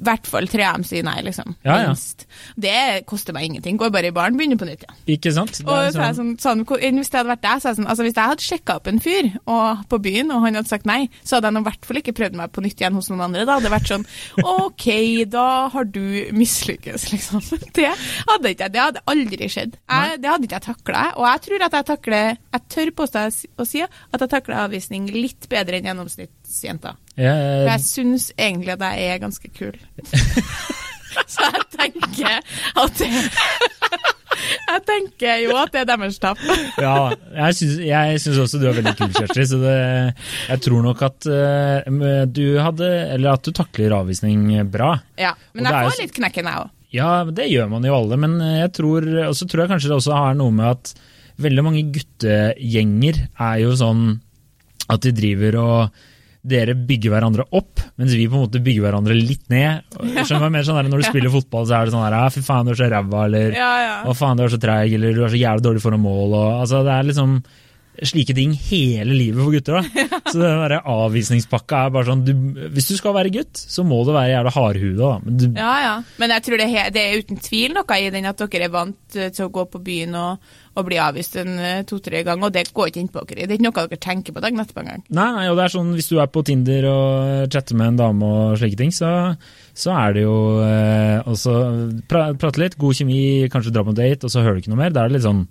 I 0.00 0.04
hvert 0.06 0.28
fall 0.30 0.48
tre 0.48 0.64
av 0.64 0.78
dem 0.78 0.84
sier 0.88 1.04
nei, 1.04 1.18
liksom. 1.26 1.54
Ja, 1.66 1.76
ja. 1.82 1.90
Minst. 1.92 2.24
Det 2.60 3.04
koster 3.08 3.36
meg 3.36 3.50
ingenting. 3.50 3.76
Går 3.80 3.92
bare 3.92 4.08
i 4.08 4.14
baren, 4.16 4.38
begynner 4.38 4.56
på 4.60 4.68
nytt. 4.68 4.86
Ja. 4.86 4.96
Ikke 5.14 5.32
sant? 5.36 5.60
Og 5.66 5.92
sånn, 5.94 6.34
sånn, 6.40 6.64
Hvis 6.64 7.12
det 7.12 7.20
hadde 7.20 7.32
vært 7.34 7.44
deg, 7.44 7.60
så 7.62 7.74
sånn 7.76 7.88
altså 7.90 8.06
Hvis 8.06 8.16
jeg 8.16 8.32
hadde 8.32 8.46
sjekka 8.46 8.78
opp 8.80 8.88
en 8.90 9.02
fyr 9.02 9.30
og, 9.44 9.84
på 9.90 10.00
byen, 10.02 10.32
og 10.32 10.46
han 10.46 10.56
hadde 10.58 10.70
sagt 10.70 10.88
nei, 10.88 11.02
så 11.20 11.36
hadde 11.36 11.52
jeg 11.52 11.60
i 11.60 11.68
hvert 11.68 11.88
fall 11.90 12.00
ikke 12.00 12.16
prøvd 12.16 12.40
meg 12.40 12.54
på 12.54 12.64
nytt 12.64 12.80
igjen 12.80 12.96
hos 12.96 13.10
noen 13.12 13.26
andre. 13.28 13.44
Da 13.44 13.58
hadde 13.58 13.68
det 13.68 13.74
vært 13.76 13.92
sånn 13.92 14.06
OK, 14.56 14.88
da 15.30 15.46
har 15.74 15.90
du 15.92 16.02
mislykkes, 16.36 17.10
liksom. 17.12 17.44
Det 17.76 17.86
hadde 17.92 18.54
ikke 18.54 18.66
jeg. 18.66 18.74
Det 18.74 18.82
hadde 18.82 19.04
aldri 19.10 19.48
skjedd. 19.52 19.76
Jeg, 19.76 20.20
det 20.22 20.30
hadde 20.30 20.48
ikke 20.48 20.60
jeg 20.60 20.68
takla. 20.70 21.04
Og 21.20 21.26
jeg 21.28 21.44
tror 21.46 21.66
at 21.66 21.76
jeg 21.78 21.88
takler 21.90 22.28
Jeg 22.34 22.66
tør 22.74 22.92
påstå 23.02 23.24
å 23.60 23.66
si 23.68 23.82
at 23.84 24.20
jeg 24.24 24.32
takler 24.32 24.64
avvisning 24.64 25.08
litt 25.14 25.48
bedre 25.50 25.78
enn 25.78 25.90
gjennomsnittsjenta. 25.90 26.39
For 26.50 27.20
jeg, 27.20 27.66
jeg 27.68 27.84
syns 27.86 28.30
egentlig 28.36 28.74
at 28.76 28.86
jeg 28.86 29.10
er 29.14 29.20
ganske 29.22 29.52
kul. 29.56 29.76
Så 31.30 31.42
jeg 31.42 31.66
tenker 31.74 32.38
at 32.78 32.98
det 33.00 33.10
Jeg 34.40 34.82
tenker 34.86 35.40
jo 35.42 35.56
at 35.58 35.72
det 35.74 35.82
er 35.82 35.88
deres 35.90 36.18
tap. 36.22 36.38
ja, 36.80 37.10
jeg 37.34 37.56
syns, 37.58 37.74
jeg 37.84 38.20
syns 38.22 38.38
også 38.44 38.60
du 38.62 38.66
er 38.70 38.76
veldig 38.78 38.94
kul, 38.96 39.10
Kjersti. 39.12 39.46
Så 39.50 39.58
det, 39.60 39.74
jeg 40.48 40.62
tror 40.64 40.84
nok 40.86 41.02
at 41.04 41.28
uh, 41.28 42.24
du 42.30 42.44
hadde 42.62 42.88
Eller 43.16 43.34
at 43.34 43.44
du 43.44 43.52
takler 43.56 43.96
avvisning 43.98 44.46
bra. 44.70 44.94
Ja, 45.20 45.34
Men 45.52 45.68
Og 45.68 45.74
jeg 45.74 45.90
får 45.90 46.02
litt 46.04 46.16
knekken, 46.16 46.48
jeg 46.48 46.62
òg. 46.64 46.76
Ja, 46.94 47.10
det 47.26 47.50
gjør 47.50 47.68
man 47.70 47.84
jo 47.86 47.94
alle, 47.94 48.16
men 48.18 48.32
jeg 48.42 48.72
tror, 48.74 49.04
og 49.28 49.36
så 49.38 49.46
tror 49.46 49.62
jeg 49.62 49.70
kanskje 49.74 49.92
det 49.92 49.98
også 50.00 50.16
har 50.16 50.32
noe 50.38 50.54
med 50.54 50.72
at 50.72 50.94
veldig 51.40 51.62
mange 51.62 51.84
guttegjenger 51.94 53.20
er 53.30 53.60
jo 53.62 53.76
sånn 53.78 54.08
at 54.90 55.04
de 55.04 55.12
driver 55.14 55.58
og 55.60 56.00
dere 56.42 56.72
bygger 56.74 57.12
hverandre 57.12 57.44
opp, 57.52 57.82
mens 58.00 58.14
vi 58.16 58.24
på 58.30 58.38
en 58.38 58.46
måte 58.46 58.62
bygger 58.64 58.86
hverandre 58.86 59.16
litt 59.16 59.44
ned. 59.52 59.82
Skjønner 60.24 60.46
du 60.48 60.54
mer? 60.54 60.64
Sånn 60.64 60.78
der, 60.80 60.88
når 60.88 61.02
du 61.02 61.08
spiller 61.10 61.32
fotball, 61.34 61.66
så 61.68 61.76
er 61.76 61.88
det 61.90 61.92
sånn 61.94 62.04
her, 62.06 62.16
ja, 62.16 62.28
fy 62.32 62.40
faen, 62.46 62.64
du 62.68 62.72
er 62.72 62.78
så 62.80 62.88
ræva, 62.92 63.24
eller 63.28 63.56
Ja, 63.58 63.72
ja. 63.84 63.96
å 64.08 64.14
faen, 64.16 64.38
du 64.40 64.46
er 64.46 64.54
så 64.54 64.60
treig, 64.62 64.94
eller 64.96 65.12
du 65.18 65.24
er 65.26 65.34
så 65.34 65.40
jævlig 65.40 65.66
dårlig 65.66 65.82
foran 65.84 66.00
mål, 66.00 66.32
og 66.38 66.46
altså, 66.62 66.80
det 66.86 66.94
er 66.96 67.10
liksom 67.10 67.42
slike 68.06 68.32
ting 68.32 68.54
hele 68.56 69.12
livet 69.12 69.42
for 69.42 69.52
gutter. 69.52 69.76
da. 69.82 70.04
Så 70.30 70.38
den 70.40 70.60
der 70.62 70.76
avvisningspakka 70.88 71.80
er 71.84 71.90
bare 71.92 72.06
sånn 72.08 72.22
du, 72.24 72.30
Hvis 72.72 72.86
du 72.88 72.94
skal 72.96 73.12
være 73.12 73.32
gutt, 73.34 73.60
så 73.60 73.82
må 73.84 73.98
du 74.06 74.12
være 74.14 74.30
jævla 74.30 74.52
hardhuda. 74.54 75.10
Men 75.26 75.36
du, 75.36 75.44
Ja, 75.58 75.72
ja. 75.84 75.92
Men 76.22 76.32
jeg 76.32 76.44
tror 76.46 76.62
det, 76.62 76.68
det 76.96 77.02
er 77.02 77.18
uten 77.20 77.42
tvil 77.44 77.74
noe 77.76 77.98
i 78.00 78.08
den 78.14 78.30
at 78.30 78.40
dere 78.40 78.70
er 78.70 78.72
vant 78.72 79.18
eh, 79.18 79.28
til 79.34 79.50
å 79.50 79.52
gå 79.52 79.66
på 79.74 79.82
byen 79.84 80.16
og, 80.16 80.54
og 80.78 80.86
bli 80.86 80.98
avvist 81.02 81.34
en 81.40 81.56
eh, 81.58 81.80
to-tre 81.88 82.20
ganger, 82.26 82.46
og 82.46 82.54
det 82.54 82.68
går 82.74 82.90
ikke 82.92 83.00
inn 83.02 83.08
på 83.10 83.24
dere. 83.26 83.46
Det 83.48 83.56
er 83.56 83.58
ikke 83.58 83.66
noe 83.66 83.86
dere 83.90 84.00
tenker 84.04 84.36
på 84.36 84.42
dagen 84.44 84.62
etterpå 84.62 84.84
engang. 84.84 85.02
Nei, 85.08 85.28
nei, 85.36 85.46
og 85.50 85.58
det 85.58 85.64
er 85.66 85.74
sånn 85.74 85.94
hvis 85.96 86.10
du 86.12 86.20
er 86.22 86.30
på 86.30 86.44
Tinder 86.46 86.86
og 86.92 87.48
chatter 87.52 87.78
med 87.80 87.92
en 87.92 87.98
dame 87.98 88.28
og 88.30 88.60
slike 88.60 88.78
ting, 88.78 88.92
så, 88.94 89.10
så 89.74 89.96
er 89.98 90.14
det 90.18 90.22
jo 90.28 90.36
eh, 90.62 91.18
også 91.26 91.56
pra, 92.10 92.28
prate 92.38 92.62
litt, 92.62 92.78
god 92.80 93.00
kjemi, 93.00 93.20
kanskje 93.50 93.74
dra 93.74 93.82
på 93.86 93.94
en 93.96 93.98
date, 93.98 94.22
og 94.28 94.32
så 94.32 94.44
hører 94.46 94.60
du 94.60 94.64
ikke 94.64 94.74
noe 94.76 94.84
mer. 94.84 94.94
Da 94.94 95.02
er 95.04 95.10
det 95.10 95.18
litt 95.18 95.26
sånn 95.26 95.44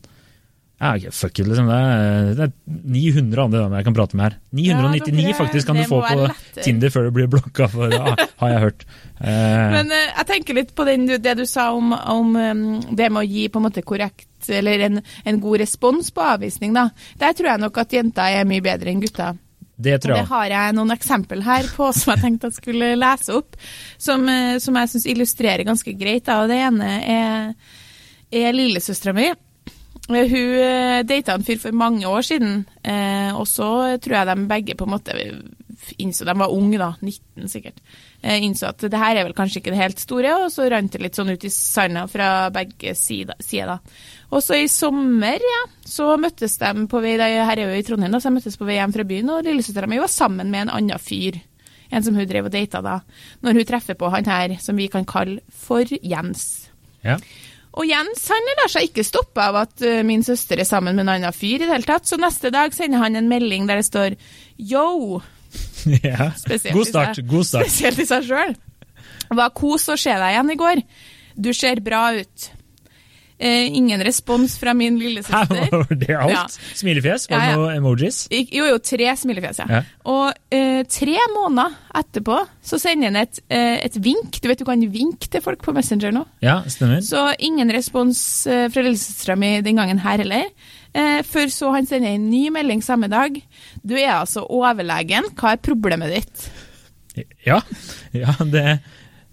ja, 0.80 0.94
fuck 1.12 1.36
it, 1.42 1.44
liksom. 1.44 1.68
Det 1.68 1.76
er, 1.76 2.28
det 2.38 2.46
er 2.46 2.52
900 2.96 3.42
andre 3.44 3.64
damer 3.66 3.82
jeg 3.82 3.88
kan 3.90 3.96
prate 3.98 4.16
med 4.16 4.24
her. 4.30 4.36
999 4.56 5.26
Ja, 5.26 5.34
faktisk 5.36 5.68
kan 5.68 5.76
du 5.76 5.84
få 5.84 5.98
på 6.00 6.06
være 6.08 6.30
lettere. 6.30 6.64
Tinder 6.64 6.94
før 6.94 7.10
du 7.10 7.12
blir 7.18 7.28
blokka 7.34 7.68
for, 7.74 7.92
ah, 7.98 8.14
har 8.40 8.54
jeg 8.54 8.62
hørt. 8.64 8.86
Eh, 9.20 9.66
Men 9.76 9.92
eh, 9.92 10.06
jeg 10.14 10.30
tenker 10.30 10.56
litt 10.62 10.72
på 10.80 10.86
den, 10.88 11.04
det 11.20 11.36
du 11.36 11.44
sa 11.50 11.74
om, 11.76 11.92
om 11.92 12.32
det 12.96 13.10
med 13.12 13.20
å 13.20 13.28
gi 13.28 13.50
på 13.52 13.60
en 13.60 13.68
måte 13.68 13.84
korrekt, 13.84 14.29
eller 14.48 14.86
en, 14.88 15.02
en 15.26 15.40
god 15.44 15.60
respons 15.64 16.12
på 16.16 16.24
avvisning, 16.36 16.74
da. 16.78 16.90
Der 17.20 17.36
tror 17.36 17.52
jeg 17.52 17.64
nok 17.66 17.78
at 17.82 17.94
jenter 17.94 18.40
er 18.40 18.48
mye 18.50 18.64
bedre 18.64 18.94
enn 18.94 19.04
gutter. 19.04 19.38
det 20.04 20.12
Og 20.12 20.18
det 20.20 20.30
har 20.34 20.48
jeg 20.52 20.76
noen 20.76 20.92
eksempel 20.92 21.44
her 21.46 21.68
på 21.76 21.90
som 21.96 22.14
jeg 22.14 22.24
tenkte 22.26 22.50
jeg 22.50 22.60
skulle 22.60 22.96
lese 23.00 23.36
opp, 23.36 23.60
som, 23.98 24.26
eh, 24.28 24.58
som 24.60 24.76
jeg 24.76 24.92
syns 24.94 25.08
illustrerer 25.14 25.68
ganske 25.68 25.94
greit. 26.00 26.26
Da. 26.28 26.42
Og 26.44 26.52
det 26.52 26.60
ene 26.68 26.90
er, 27.00 27.54
er 28.42 28.58
lillesøstera 28.58 29.16
mi. 29.16 29.30
Eh, 29.30 30.34
Hun 30.34 30.60
eh, 30.66 31.00
data 31.08 31.38
en 31.38 31.48
fyr 31.48 31.62
for 31.64 31.76
mange 31.76 32.08
år 32.10 32.28
siden, 32.28 32.66
og 33.40 33.46
så 33.48 33.70
tror 34.02 34.20
jeg 34.20 34.28
de 34.28 34.50
begge 34.50 34.76
på 34.76 34.88
en 34.88 34.96
måte 34.98 35.16
innså 36.00 36.26
De 36.28 36.34
var 36.36 36.52
unge, 36.52 36.80
da, 36.82 36.94
19 37.00 37.48
sikkert. 37.48 37.80
Eh, 38.22 38.44
innså 38.44 38.68
at 38.74 38.84
det 38.84 39.00
her 39.00 39.16
er 39.16 39.24
vel 39.24 39.36
kanskje 39.36 39.62
ikke 39.62 39.72
det 39.72 39.80
helt 39.80 40.02
store, 40.02 40.34
og 40.44 40.50
så 40.52 40.66
rant 40.72 40.92
det 40.92 41.00
litt 41.00 41.16
sånn 41.16 41.32
ut 41.32 41.46
i 41.48 41.52
sanda 41.54 42.04
fra 42.12 42.50
begge 42.52 42.92
sider. 43.00 43.78
Og 44.30 44.44
så 44.44 44.58
i 44.60 44.68
sommer, 44.72 45.40
ja, 45.40 45.62
så 45.88 46.12
møttes 46.20 46.58
de 46.60 46.88
på 46.92 47.04
vei 47.04 47.16
Her 47.18 47.56
er 47.56 47.64
jo 47.64 47.78
i 47.80 47.86
Trondheim, 47.88 48.12
da, 48.12 48.20
så 48.20 48.28
de 48.28 48.40
møttes 48.40 48.60
på 48.60 48.68
vei 48.68 48.76
hjem 48.76 48.96
fra 48.96 49.08
byen, 49.08 49.32
og 49.32 49.48
lillesøstera 49.48 49.88
mi 49.88 50.02
var 50.02 50.12
sammen 50.12 50.52
med 50.52 50.68
en 50.68 50.74
annen 50.76 51.00
fyr. 51.00 51.40
En 51.90 52.04
som 52.06 52.18
hun 52.18 52.28
drev 52.28 52.50
og 52.50 52.54
data 52.54 52.84
da. 52.86 53.00
Når 53.42 53.62
hun 53.62 53.70
treffer 53.72 53.98
på 53.98 54.12
han 54.14 54.28
her, 54.30 54.58
som 54.62 54.78
vi 54.78 54.90
kan 54.92 55.08
kalle 55.10 55.40
for 55.50 55.88
Jens. 55.88 56.70
Ja. 57.02 57.16
Og 57.80 57.88
Jens 57.88 58.28
han 58.30 58.52
lar 58.60 58.70
seg 58.70 58.90
ikke 58.90 59.08
stoppe 59.08 59.42
av 59.42 59.58
at 59.64 59.82
eh, 59.86 60.04
min 60.06 60.26
søster 60.26 60.60
er 60.60 60.68
sammen 60.68 60.98
med 60.98 61.06
en 61.06 61.16
annen 61.16 61.34
fyr 61.34 61.62
i 61.62 61.64
det 61.64 61.72
hele 61.72 61.88
tatt, 61.88 62.10
så 62.10 62.20
neste 62.20 62.52
dag 62.54 62.76
sender 62.76 63.02
han 63.02 63.16
en 63.16 63.30
melding 63.32 63.70
der 63.70 63.80
det 63.80 63.88
står 63.88 64.18
yo, 64.58 65.22
ja. 66.04 66.32
spesielt, 66.38 66.76
God 66.76 66.88
start. 66.88 67.22
God 67.28 67.48
start. 67.48 67.68
spesielt 67.70 68.04
i 68.04 68.08
seg 68.10 68.28
sjøl. 68.30 68.56
Var 69.30 69.52
kos 69.58 69.90
å 69.92 69.98
se 70.00 70.14
deg 70.14 70.34
igjen 70.34 70.54
i 70.54 70.58
går. 70.60 70.84
Du 71.40 71.52
ser 71.56 71.82
bra 71.86 72.10
ut. 72.18 72.50
Eh, 73.40 73.70
ingen 73.72 74.02
respons 74.04 74.58
fra 74.60 74.74
min 74.76 74.98
lillesøster. 75.00 75.86
det 76.02 76.10
er 76.12 76.18
alt? 76.26 76.34
Ja. 76.34 76.42
Smilefjes? 76.76 77.30
Var 77.32 77.40
det 77.40 77.46
Ja, 77.46 77.52
ja. 77.54 77.60
noe 77.62 77.76
emojis? 77.78 78.18
Jo, 78.36 78.66
jo, 78.68 78.80
tre 78.84 79.14
smilefjes, 79.16 79.62
ja. 79.62 79.68
Ja. 79.78 79.82
Og 80.12 80.34
eh, 80.52 80.82
tre 80.92 81.16
måneder 81.38 81.78
etterpå 82.02 82.42
så 82.68 82.80
sender 82.84 83.14
han 83.14 83.22
et, 83.22 83.40
eh, 83.48 83.78
et 83.88 83.96
vink. 84.04 84.42
Du 84.44 84.50
vet 84.52 84.60
du 84.60 84.66
kan 84.68 84.84
vinke 84.92 85.32
til 85.32 85.44
folk 85.46 85.64
på 85.64 85.72
Messenger 85.78 86.12
nå. 86.16 86.26
Ja, 86.44 86.60
stemmer. 86.68 87.00
Så 87.06 87.30
ingen 87.40 87.72
respons 87.72 88.20
eh, 88.52 88.68
fra 88.74 88.84
lillesøstera 88.84 89.40
mi 89.40 89.54
den 89.64 89.80
gangen 89.80 90.04
her 90.04 90.20
heller. 90.20 90.52
Eh, 90.92 91.20
før 91.24 91.48
så 91.54 91.72
han 91.78 91.88
sender 91.88 92.12
en 92.18 92.28
ny 92.28 92.50
melding 92.52 92.84
samme 92.84 93.08
dag. 93.08 93.40
Du 93.88 93.96
er 93.96 94.18
altså 94.20 94.44
overlegen, 94.52 95.32
hva 95.40 95.56
er 95.56 95.64
problemet 95.64 96.12
ditt? 96.18 96.50
Ja, 97.48 97.62
ja 98.16 98.36
det 98.52 98.80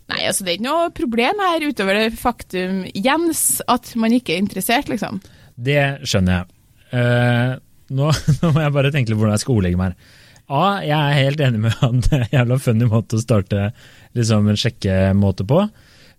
Nei, 0.06 0.20
altså 0.28 0.44
det 0.46 0.52
er 0.52 0.58
ikke 0.60 0.68
noe 0.68 0.90
problem 0.94 1.40
her 1.42 1.64
utover 1.66 1.98
det 1.98 2.18
faktum, 2.20 2.84
Jens, 2.94 3.62
at 3.66 3.90
man 3.98 4.14
ikke 4.14 4.36
er 4.36 4.44
interessert, 4.44 4.90
liksom. 4.92 5.18
Det 5.56 6.06
skjønner 6.06 6.38
jeg. 6.38 6.52
Uh, 6.92 7.56
nå, 7.96 8.12
nå 8.42 8.52
må 8.54 8.62
jeg 8.62 8.76
bare 8.76 8.92
tenke 8.94 9.10
litt 9.10 9.18
hvordan 9.18 9.34
jeg 9.34 9.42
skal 9.42 9.58
ordlegge 9.58 9.80
meg 9.80 9.92
her. 9.92 10.14
A, 10.46 10.62
jeg 10.86 10.94
er 10.94 11.24
helt 11.26 11.42
enig 11.42 11.64
med 11.64 11.74
han. 11.80 11.98
Det 12.04 12.12
er 12.14 12.22
en 12.22 12.36
jævla 12.36 12.60
funny 12.62 12.86
måte 12.86 13.18
å 13.18 13.22
starte 13.22 13.70
liksom, 14.14 14.46
en 14.46 14.60
sjekkemåte 14.60 15.46
på. 15.48 15.64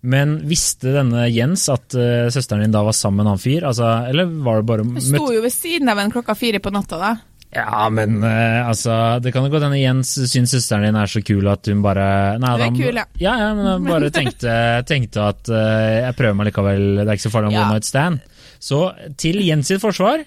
Men 0.08 0.36
visste 0.46 0.92
denne 0.94 1.24
Jens 1.32 1.64
at 1.72 1.96
uh, 1.96 2.28
søsteren 2.30 2.62
din 2.62 2.74
da 2.74 2.84
var 2.86 2.94
sammen 2.94 3.22
med 3.22 3.24
en 3.24 3.32
annen 3.32 3.42
fyr? 3.42 3.64
Altså, 3.66 3.88
eller 4.10 4.28
var 4.44 4.60
det 4.60 4.68
bare 4.68 4.84
Hun 4.86 5.00
sto 5.02 5.32
jo 5.32 5.40
ved 5.42 5.54
siden 5.54 5.90
av 5.90 5.98
en 6.02 6.12
klokka 6.12 6.36
fire 6.38 6.60
på 6.62 6.70
natta, 6.74 7.00
da. 7.00 7.14
Ja, 7.54 7.86
men 7.88 8.18
uh, 8.20 8.68
altså 8.68 8.92
Det 9.24 9.30
kan 9.32 9.46
jo 9.46 9.50
godt 9.54 9.64
hende 9.64 9.78
Jens 9.80 10.10
syns 10.28 10.52
søsteren 10.52 10.84
din 10.84 10.98
er 11.00 11.08
så 11.08 11.22
kul 11.24 11.46
at 11.48 11.64
hun 11.70 11.80
bare 11.82 12.36
nei, 12.42 12.50
Du 12.60 12.64
er 12.66 12.74
kul, 12.76 12.98
ja. 13.00 13.04
Ja, 13.22 13.36
ja, 13.40 13.46
men 13.56 13.68
hun 13.72 13.86
bare 13.88 14.10
tenkte, 14.18 14.56
tenkte 14.88 15.22
at 15.30 15.48
uh, 15.48 16.04
jeg 16.04 16.16
prøver 16.18 16.36
meg 16.36 16.50
likevel, 16.50 16.84
det 17.00 17.06
er 17.08 17.14
ikke 17.16 17.24
så 17.28 17.32
farlig 17.32 17.48
om 17.52 17.56
Ja. 17.56 17.62
one 17.64 17.78
night 17.78 17.88
stand. 17.88 18.20
Så 18.60 18.82
til 19.16 19.40
Jens 19.46 19.70
sitt 19.72 19.80
forsvar 19.80 20.26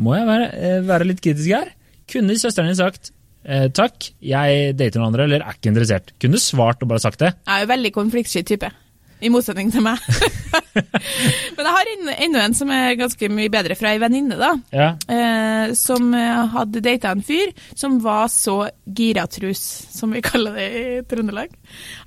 må 0.00 0.14
jeg 0.16 0.26
være, 0.26 0.46
eh, 0.58 0.78
være 0.88 1.06
litt 1.06 1.20
kritisk 1.22 1.52
her. 1.54 1.68
Kunne 2.10 2.34
søsteren 2.40 2.70
din 2.72 2.78
sagt 2.80 3.12
eh, 3.44 3.68
takk, 3.74 4.08
jeg 4.24 4.72
dater 4.78 4.98
noen 5.02 5.12
andre, 5.12 5.26
eller 5.28 5.44
er 5.44 5.58
ikke 5.58 5.70
interessert? 5.70 6.14
Kunne 6.22 6.40
svart 6.42 6.82
og 6.82 6.88
bare 6.90 7.02
sagt 7.04 7.20
det? 7.22 7.34
Jeg 7.44 7.54
er 7.60 7.66
jo 7.66 7.70
veldig 7.74 7.92
konfliktsky 7.94 8.42
type. 8.48 8.70
I 9.24 9.30
motsetning 9.32 9.70
til 9.72 9.82
meg. 9.84 9.98
Men 11.56 11.66
jeg 11.66 11.74
har 11.76 11.90
enda- 11.94 12.42
en 12.44 12.54
som 12.56 12.70
er 12.74 12.94
ganske 12.98 13.28
mye 13.32 13.50
bedre 13.52 13.76
fra 13.78 13.92
ei 13.94 14.00
venninne, 14.02 14.36
da. 14.38 14.50
Ja. 14.74 14.88
Eh, 15.08 15.72
som 15.78 16.10
eh, 16.14 16.40
hadde 16.54 16.82
data 16.84 17.12
en 17.14 17.22
fyr 17.24 17.52
som 17.78 17.98
var 18.04 18.28
så 18.32 18.68
giratrus, 18.84 19.60
som 19.94 20.12
vi 20.14 20.20
kaller 20.24 20.58
det 20.58 20.66
i 20.74 20.84
Trøndelag. 21.08 21.52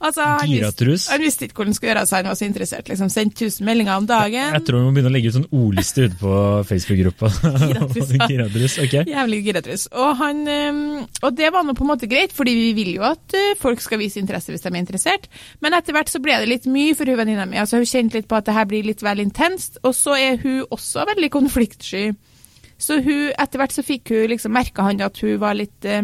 Altså, 0.02 0.22
han 0.24 0.44
visste- 0.46 0.54
Giratrus? 0.58 1.08
Han 1.12 1.24
visste 1.26 1.48
ikke 1.48 1.58
hvor 1.62 1.70
han 1.72 1.78
skulle 1.78 1.92
gjøre 1.94 2.04
av 2.06 2.10
seg, 2.12 2.22
han 2.24 2.32
var 2.34 2.40
så 2.40 2.48
interessert. 2.50 2.92
Liksom, 2.92 3.10
Sendte 3.14 3.48
1000 3.48 3.66
meldinger 3.68 3.98
om 3.98 4.08
dagen. 4.10 4.54
Jeg 4.58 4.66
tror 4.68 4.80
vi 4.82 4.86
må 4.90 4.94
begynne 4.98 5.12
å 5.12 5.16
legge 5.16 5.32
ut 5.32 5.38
sånn 5.40 5.50
ordliste 5.52 6.06
ute 6.08 6.20
på 6.22 6.36
Facebook-gruppa. 6.70 7.32
Giratrus, 7.72 8.14
ja. 8.14 8.30
Giratrus, 8.30 8.78
ok. 8.86 8.96
Jævlig 9.10 9.42
giratrus. 9.48 9.88
Og, 9.96 10.12
han, 10.22 10.44
eh, 10.52 10.84
og 11.24 11.38
det 11.40 11.52
var 11.56 11.66
nå 11.68 11.76
på 11.78 11.88
en 11.88 11.92
måte 11.96 12.10
greit, 12.12 12.36
fordi 12.36 12.54
vi 12.58 12.70
vil 12.78 12.94
jo 13.00 13.08
at 13.08 13.38
eh, 13.38 13.54
folk 13.60 13.82
skal 13.84 14.02
vise 14.04 14.22
interesse 14.22 14.54
hvis 14.54 14.66
de 14.66 14.72
er 14.74 14.80
interessert. 14.84 15.28
Men 15.64 15.76
etter 15.78 15.96
hvert 15.98 16.12
så 16.12 16.22
ble 16.24 16.38
det 16.44 16.52
litt 16.52 16.68
mye 16.70 16.94
for 16.98 17.07
hun 17.12 17.20
venninna 17.20 17.46
mi. 17.50 17.58
Altså, 17.62 17.80
hun 17.82 17.90
kjente 17.90 18.20
litt 18.20 18.28
på 18.30 18.38
at 18.38 18.48
det 18.48 18.56
her 18.56 18.68
blir 18.70 18.86
litt 18.88 19.04
vel 19.06 19.24
intenst. 19.24 19.80
Og 19.84 19.96
så 19.96 20.16
er 20.20 20.40
hun 20.44 20.64
også 20.74 21.06
veldig 21.10 21.30
konfliktsky. 21.34 22.12
Så 22.78 23.00
hun, 23.02 23.32
etter 23.34 23.62
hvert 23.62 23.74
så 23.74 23.84
fikk 23.86 24.14
hun 24.14 24.28
liksom 24.34 24.54
merka 24.54 24.86
han 24.86 25.02
at 25.02 25.18
hun 25.24 25.38
var 25.42 25.58
litt 25.58 25.86
eh, 25.88 26.04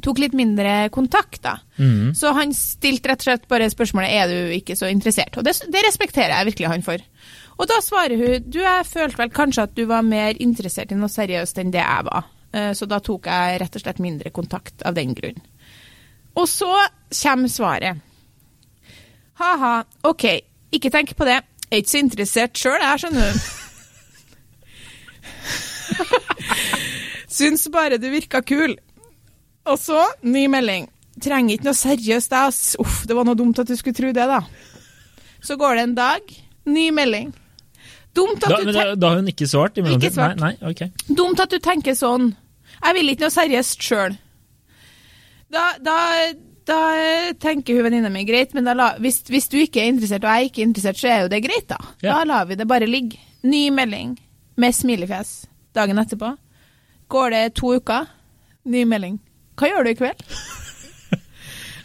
Tok 0.00 0.20
litt 0.22 0.32
mindre 0.38 0.86
kontakt, 0.94 1.42
da. 1.44 1.56
Mm. 1.76 2.14
Så 2.16 2.30
han 2.32 2.54
stilte 2.56 3.10
rett 3.10 3.20
og 3.20 3.26
slett 3.26 3.48
bare 3.50 3.66
spørsmålet 3.68 4.14
er 4.16 4.30
du 4.30 4.52
ikke 4.54 4.76
så 4.78 4.88
interessert. 4.88 5.34
Og 5.36 5.44
det, 5.44 5.52
det 5.68 5.82
respekterer 5.84 6.32
jeg 6.38 6.48
virkelig 6.48 6.70
han 6.70 6.84
for. 6.86 7.02
Og 7.60 7.68
da 7.68 7.80
svarer 7.84 8.16
hun 8.16 8.46
du, 8.46 8.62
jeg 8.62 8.86
følte 8.88 9.20
vel 9.20 9.32
kanskje 9.34 9.66
at 9.66 9.74
du 9.76 9.82
var 9.90 10.06
mer 10.06 10.38
interessert 10.40 10.94
i 10.94 10.96
noe 10.96 11.10
seriøst 11.12 11.60
enn 11.60 11.74
det 11.74 11.82
jeg 11.82 12.06
var. 12.06 12.30
Eh, 12.54 12.70
Så 12.78 12.88
da 12.88 13.00
tok 13.04 13.28
jeg 13.28 13.60
rett 13.60 13.76
og 13.76 13.84
slett 13.84 14.00
mindre 14.00 14.32
kontakt 14.32 14.86
av 14.88 14.96
den 14.96 15.12
grunn. 15.18 15.42
Og 16.38 16.48
så 16.48 16.70
kommer 17.10 17.52
svaret. 17.52 18.00
Ha-ha, 19.40 19.74
ok, 20.04 20.24
ikke 20.76 20.90
tenk 20.92 21.14
på 21.16 21.24
det. 21.28 21.38
Jeg 21.70 21.72
er 21.72 21.78
ikke 21.82 21.92
så 21.94 21.98
interessert 22.02 22.58
sjøl, 22.60 22.80
jeg, 22.82 23.00
skjønner 23.00 23.30
du. 23.30 23.34
Syns 27.40 27.62
bare 27.72 27.96
du 28.02 28.08
virka 28.12 28.42
kul. 28.44 28.74
Og 29.70 29.76
så, 29.80 30.00
ny 30.26 30.44
melding. 30.50 30.88
Trenger 31.22 31.54
ikke 31.56 31.68
noe 31.70 31.78
seriøst, 31.78 32.32
jeg, 32.32 32.46
ass. 32.52 32.76
Uff, 32.82 33.04
det 33.08 33.14
var 33.16 33.24
noe 33.28 33.38
dumt 33.38 33.58
at 33.62 33.68
du 33.70 33.76
skulle 33.78 33.96
tro 33.96 34.10
det, 34.12 34.26
da. 34.28 34.40
Så 35.44 35.56
går 35.60 35.72
det 35.78 35.82
en 35.88 35.94
dag, 35.96 36.22
ny 36.68 36.90
melding. 36.92 37.30
Dumt 38.16 38.42
at, 38.42 38.50
Da, 38.50 38.56
du, 38.58 38.64
men 38.66 38.74
da, 38.74 38.94
da 38.98 39.06
har 39.12 39.16
hun 39.22 39.28
ikke 39.30 39.46
svart? 39.48 39.78
i? 39.78 39.80
Ikke 39.94 40.10
svart. 40.12 40.40
Nei, 40.42 40.54
nei, 40.58 40.70
okay. 40.72 40.88
dumt 41.06 41.40
at 41.40 41.52
du 41.52 41.58
tenker 41.62 41.94
sånn. 41.96 42.32
Jeg 42.80 42.96
vil 42.96 43.08
ikke 43.12 43.24
noe 43.28 43.36
seriøst 43.36 43.82
sjøl. 43.86 44.12
Da, 45.50 45.64
da, 45.82 45.96
da 46.70 46.78
tenker 47.42 47.78
hun 47.78 47.86
venninna 47.88 48.10
mi 48.12 48.22
greit, 48.28 48.54
men 48.54 48.68
la, 48.78 48.92
hvis, 49.02 49.22
hvis 49.30 49.48
du 49.50 49.58
ikke 49.60 49.82
er 49.82 49.90
interessert, 49.90 50.24
og 50.24 50.30
jeg 50.30 50.46
er 50.46 50.50
ikke 50.52 50.66
interessert, 50.66 51.00
så 51.00 51.10
er 51.10 51.24
jo 51.24 51.32
det 51.32 51.42
greit, 51.46 51.66
da. 51.70 51.80
Ja. 52.04 52.20
Da 52.20 52.28
lar 52.28 52.46
vi 52.50 52.58
det 52.60 52.68
bare 52.70 52.88
ligge. 52.90 53.18
Ny 53.42 53.66
melding 53.74 54.14
med 54.60 54.76
smilefjes 54.76 55.34
dagen 55.74 55.98
etterpå. 56.02 56.34
Går 57.10 57.34
det 57.34 57.44
to 57.58 57.74
uker, 57.80 58.06
ny 58.70 58.84
melding. 58.86 59.18
Hva 59.58 59.70
gjør 59.70 59.86
du 59.86 59.94
i 59.94 59.98
kveld? 59.98 60.26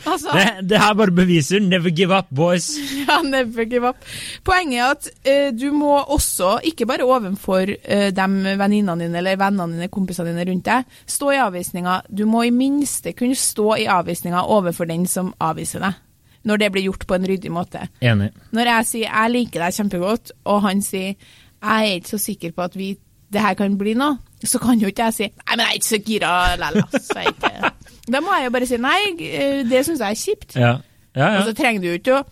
Altså, 0.08 0.34
Det, 0.34 0.70
det 0.70 0.80
her 0.82 0.94
bare 0.94 1.12
beviser 1.12 1.60
'never 1.60 1.90
give 1.90 2.18
up, 2.18 2.28
boys'. 2.30 2.78
ja, 3.08 3.22
never 3.22 3.66
give 3.66 3.90
up. 3.90 3.96
Poenget 4.44 4.80
er 4.80 4.92
at 4.92 5.10
eh, 5.26 5.52
du 5.60 5.72
må 5.72 5.98
også, 5.98 6.60
ikke 6.64 6.86
bare 6.86 7.04
overfor 7.04 7.70
eh, 7.84 8.12
de 8.12 8.58
venninnene 8.58 9.04
dine 9.04 9.18
eller 9.18 9.38
vennene 9.38 9.74
dine, 9.74 9.88
kompisene 9.88 10.32
dine 10.32 10.48
rundt 10.52 10.66
deg, 10.66 10.84
stå 11.08 11.32
i 11.32 11.42
avvisninga. 11.44 12.02
Du 12.10 12.26
må 12.26 12.44
i 12.44 12.54
minste 12.54 13.14
kunne 13.14 13.36
stå 13.36 13.76
i 13.76 13.88
avvisninga 13.92 14.46
overfor 14.48 14.86
den 14.86 15.08
som 15.08 15.34
avviser 15.40 15.80
deg. 15.80 16.02
Når 16.46 16.58
det 16.62 16.72
blir 16.72 16.84
gjort 16.86 17.08
på 17.08 17.16
en 17.16 17.26
ryddig 17.26 17.50
måte. 17.52 17.88
Enig. 18.02 18.30
Når 18.52 18.66
jeg 18.70 18.86
sier 18.86 19.10
'jeg 19.10 19.32
liker 19.32 19.60
deg 19.60 19.74
kjempegodt', 19.74 20.32
og 20.46 20.62
han 20.62 20.82
sier 20.82 21.16
'jeg 21.64 21.90
er 21.90 21.96
ikke 21.96 22.10
så 22.10 22.18
sikker 22.18 22.52
på 22.52 22.62
at 22.62 22.76
vi, 22.76 22.98
det 23.34 23.42
her 23.42 23.54
kan 23.54 23.78
bli 23.78 23.94
noe', 23.94 24.18
så 24.44 24.60
kan 24.60 24.80
jo 24.80 24.88
ikke 24.88 25.04
jeg 25.04 25.14
si 25.14 25.24
Nei, 25.24 25.56
men 25.56 25.60
jeg 25.60 25.68
er 25.68 25.74
ikke 25.74 25.86
så 25.86 26.04
gira 26.06 26.56
likevel, 26.56 27.72
Da 28.06 28.22
må 28.22 28.34
jeg 28.38 28.48
jo 28.48 28.56
bare 28.56 28.70
si 28.70 28.80
nei, 28.82 29.00
eh, 29.26 29.62
det 29.68 29.86
syns 29.88 30.02
jeg 30.04 30.16
er 30.16 30.22
kjipt. 30.22 30.58
Ja, 30.60 30.74
ja. 31.16 31.30
Og 31.40 31.48
så 31.50 31.56
trenger 31.58 31.82
du 31.82 31.90
jo 31.90 32.00
ikke 32.00 32.18
å, 32.20 32.26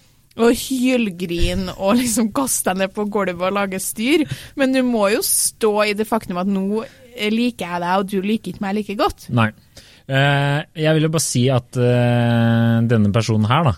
og 0.44 0.58
hylgrine 0.58 1.76
og 1.78 2.00
liksom 2.00 2.32
kaste 2.36 2.72
deg 2.72 2.84
ned 2.84 2.94
på 2.96 3.06
gulvet 3.14 3.38
og 3.38 3.56
lage 3.56 3.80
styr, 3.82 4.26
men 4.60 4.74
du 4.74 4.82
må 4.86 5.10
jo 5.14 5.22
stå 5.26 5.74
i 5.86 5.96
det 5.98 6.08
faktum 6.10 6.40
at 6.42 6.50
nå 6.50 6.84
liker 7.14 7.68
jeg 7.68 7.84
deg, 7.84 7.92
og 8.00 8.08
du 8.10 8.18
liker 8.26 8.54
ikke 8.54 8.64
meg 8.66 8.78
like 8.80 8.96
godt. 8.98 9.28
Nei. 9.34 9.52
Eh, 10.04 10.60
jeg 10.84 10.98
vil 10.98 11.06
jo 11.08 11.12
bare 11.14 11.24
si 11.24 11.46
at 11.54 11.78
eh, 11.80 12.80
denne 12.90 13.14
personen 13.16 13.48
her, 13.48 13.70
da, 13.70 13.76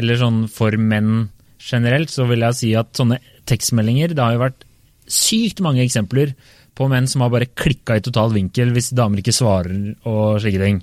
eller 0.00 0.18
sånn 0.18 0.40
for 0.50 0.74
menn 0.80 1.28
generelt, 1.60 2.10
så 2.10 2.24
vil 2.30 2.46
jeg 2.48 2.58
si 2.58 2.72
at 2.78 2.96
sånne 2.96 3.20
tekstmeldinger 3.50 4.14
Det 4.14 4.22
har 4.22 4.34
jo 4.36 4.42
vært 4.46 4.64
sykt 5.10 5.60
mange 5.64 5.82
eksempler 5.84 6.32
på 6.78 6.86
menn 6.88 7.08
som 7.10 7.24
har 7.24 7.32
bare 7.32 7.50
klikka 7.52 7.98
i 7.98 8.04
total 8.04 8.32
vinkel 8.32 8.70
hvis 8.72 8.92
damer 8.96 9.20
ikke 9.20 9.34
svarer 9.36 9.92
og 10.08 10.40
slike 10.40 10.62
ting. 10.62 10.80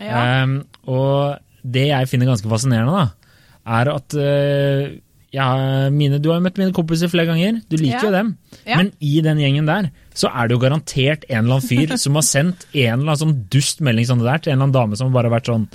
Ehm, 0.00 0.56
og 0.88 1.38
det 1.62 1.86
jeg 1.90 2.08
finner 2.08 2.30
ganske 2.30 2.48
fascinerende, 2.50 2.96
da, 2.96 3.36
er 3.80 3.90
at 3.92 4.16
uh, 4.16 4.84
ja, 5.30 5.46
mine, 5.92 6.18
Du 6.18 6.30
har 6.30 6.40
jo 6.40 6.44
møtt 6.46 6.58
mine 6.58 6.74
kompiser 6.74 7.10
flere 7.12 7.28
ganger, 7.28 7.60
du 7.68 7.76
liker 7.76 8.00
Ja. 8.00 8.04
jo 8.08 8.12
dem. 8.16 8.30
Men 8.66 8.92
i 8.98 9.20
den 9.22 9.38
gjengen 9.38 9.68
der, 9.68 9.90
så 10.16 10.32
er 10.32 10.48
det 10.48 10.56
jo 10.56 10.62
garantert 10.64 11.26
en 11.28 11.44
eller 11.44 11.60
annen 11.60 11.68
fyr 11.68 11.96
som 12.04 12.16
har 12.18 12.26
sendt 12.26 12.66
en 12.72 13.00
eller 13.02 13.12
annen 13.12 13.22
sånn 13.22 13.36
dust 13.52 13.84
melding 13.84 14.08
sånn 14.08 14.24
der 14.24 14.40
til 14.40 14.52
en 14.54 14.58
eller 14.58 14.70
annen 14.70 14.78
dame 14.78 14.96
som 14.98 15.12
bare 15.14 15.30
har 15.30 15.36
vært 15.38 15.52
sånn 15.52 15.68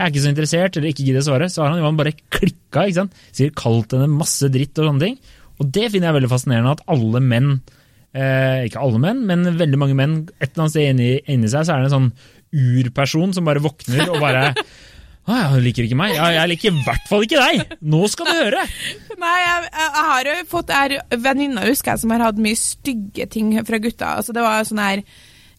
jeg 0.00 0.06
er 0.06 0.12
ikke 0.14 0.22
så 0.24 0.30
interessert, 0.30 0.76
eller 0.78 0.88
ikke 0.94 1.04
gidder 1.04 1.20
å 1.20 1.26
svare. 1.26 1.46
Så 1.52 1.60
har 1.60 1.74
han 1.74 1.82
jo 1.82 1.88
bare 1.98 2.14
klikka, 2.32 2.86
ikke 2.86 2.96
sant. 3.02 3.18
Sier 3.36 3.50
kalt 3.52 3.92
henne 3.92 4.06
masse 4.08 4.48
dritt 4.48 4.78
og 4.80 4.86
sånne 4.88 5.02
ting. 5.02 5.18
Og 5.60 5.68
det 5.76 5.90
finner 5.92 6.08
jeg 6.08 6.16
veldig 6.16 6.30
fascinerende, 6.30 6.72
at 6.78 6.86
alle 6.88 7.20
menn 7.20 7.50
Eh, 8.10 8.64
ikke 8.66 8.80
alle 8.82 8.98
menn, 8.98 9.20
men 9.28 9.44
veldig 9.54 9.78
mange 9.78 9.94
menn. 9.94 10.14
Et 10.40 10.48
eller 10.48 10.64
annet 10.64 10.72
sted 10.74 10.88
inni, 10.90 11.10
inni 11.30 11.50
seg 11.50 11.62
så 11.66 11.76
er 11.76 11.84
det 11.84 11.90
en 11.90 11.94
sånn 11.94 12.08
urperson 12.50 13.34
som 13.36 13.46
bare 13.46 13.62
våkner 13.62 14.08
og 14.08 14.20
bare 14.22 14.50
Å 15.30 15.36
ja, 15.36 15.48
hun 15.52 15.60
liker 15.62 15.84
ikke 15.84 15.98
meg. 16.00 16.14
Ja, 16.16 16.30
jeg 16.32 16.48
liker 16.50 16.72
i 16.72 16.82
hvert 16.82 17.04
fall 17.06 17.26
ikke 17.26 17.42
deg! 17.42 17.74
Nå 17.92 18.00
skal 18.10 18.26
du 18.26 18.32
høre! 18.34 18.62
Nei, 19.20 19.34
jeg, 19.44 19.66
jeg, 19.68 20.04
har 20.08 20.30
jo 20.30 20.36
fått 20.50 20.72
venninner, 21.22 21.68
husker 21.68 21.92
jeg, 21.92 22.02
som 22.02 22.14
har 22.14 22.24
hatt 22.24 22.40
mye 22.40 22.58
stygge 22.58 23.28
ting 23.30 23.52
fra 23.68 23.78
gutta. 23.84 24.14
Altså, 24.18 24.34
det 24.34 24.46
var 24.46 24.64
sånn 24.66 24.82
her 24.82 25.04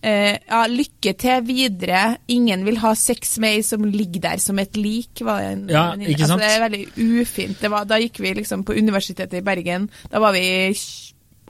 Uh, 0.01 0.33
ja, 0.33 0.63
lykke 0.65 1.11
til 1.21 1.43
videre, 1.45 2.15
ingen 2.33 2.63
vil 2.65 2.79
ha 2.81 2.95
sex 2.97 3.35
med 3.37 3.59
ei 3.59 3.61
som 3.61 3.83
ligger 3.85 4.23
der 4.23 4.39
som 4.41 4.57
et 4.57 4.73
lik. 4.73 5.21
Var 5.21 5.43
det 5.43 5.51
en 5.51 5.61
Ja, 5.69 5.83
venninne. 5.91 6.15
Altså, 6.17 6.37
det 6.41 6.47
er 6.49 6.63
veldig 6.63 6.85
ufint. 7.21 7.59
Det 7.61 7.69
var, 7.69 7.85
da 7.85 7.99
gikk 8.01 8.17
vi 8.23 8.31
liksom 8.39 8.63
på 8.65 8.73
Universitetet 8.81 9.37
i 9.37 9.45
Bergen. 9.45 9.91
Da 10.09 10.17
var 10.23 10.33
vi 10.33 10.73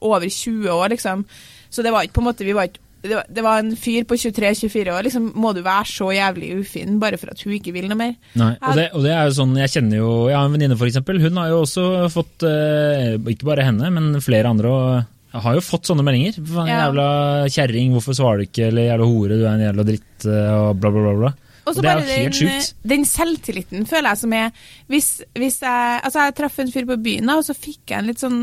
over 0.03 0.27
20 0.27 0.67
år, 0.67 0.89
liksom. 0.91 1.23
Så 1.71 1.79
det 1.81 1.95
var 1.95 2.03
ikke 2.03 2.17
på 2.19 2.25
en 2.25 2.27
måte 2.27 2.43
vi 2.43 2.57
var 2.57 2.67
ikke 2.67 2.83
det 3.01 3.15
var, 3.17 3.25
det 3.29 3.43
var 3.45 3.59
en 3.63 3.71
fyr 3.75 4.03
på 4.05 4.17
23-24 4.19 4.91
år. 4.93 5.03
liksom, 5.07 5.31
Må 5.35 5.53
du 5.57 5.61
være 5.65 5.87
så 5.89 6.11
jævlig 6.13 6.51
ufin 6.61 6.99
bare 7.01 7.17
for 7.17 7.31
at 7.33 7.41
hun 7.41 7.55
ikke 7.57 7.73
vil 7.73 7.87
noe 7.89 7.97
mer? 7.97 8.13
Nei, 8.37 8.51
og 8.61 8.75
det, 8.77 8.89
og 8.93 9.05
det 9.05 9.13
er 9.15 9.25
jo 9.25 9.37
sånn, 9.39 9.55
Jeg 9.57 9.73
kjenner 9.73 9.97
jo 9.97 10.11
Jeg 10.29 10.37
har 10.37 10.45
en 10.45 10.53
venninne, 10.57 10.77
eksempel. 10.77 11.21
Hun 11.23 11.39
har 11.41 11.49
jo 11.49 11.61
også 11.63 11.85
fått 12.13 12.45
eh, 12.45 13.15
Ikke 13.33 13.49
bare 13.49 13.65
henne, 13.65 13.89
men 13.95 14.21
flere 14.21 14.51
andre. 14.53 14.69
og 14.69 15.41
har 15.41 15.55
jo 15.55 15.61
fått 15.63 15.87
sånne 15.87 16.03
meldinger. 16.03 16.35
Faen, 16.43 16.67
Ja. 16.67 16.81
Jævla 16.89 17.07
kjerring, 17.49 17.93
hvorfor 17.95 18.13
svarer 18.17 18.41
du 18.41 18.49
ikke? 18.49 18.67
Eller 18.67 18.89
jævla 18.89 19.07
hore, 19.07 19.37
du 19.39 19.45
er 19.45 19.53
en 19.55 19.63
jævla 19.63 19.85
dritt, 19.87 20.25
eh, 20.27 20.51
og 20.59 20.75
bla, 20.81 20.91
bla, 20.91 21.01
bla. 21.07 21.13
bla. 21.21 21.31
Og 21.65 21.75
så 21.75 21.81
det 21.81 21.87
bare 21.87 22.05
den, 22.09 22.31
sjukt. 22.33 22.73
den 22.83 23.05
selvtilliten 23.05 23.85
føler 23.87 24.09
jeg 24.11 24.17
som 24.17 24.33
er 24.33 24.49
hvis, 24.89 25.09
hvis 25.37 25.59
jeg 25.61 26.01
Altså, 26.03 26.25
jeg 26.25 26.35
traff 26.35 26.59
en 26.59 26.71
fyr 26.73 26.87
på 26.89 26.97
byen, 27.05 27.29
og 27.29 27.45
så 27.45 27.53
fikk 27.55 27.93
jeg 27.93 27.99
en 28.01 28.09
litt 28.09 28.19
sånn 28.19 28.39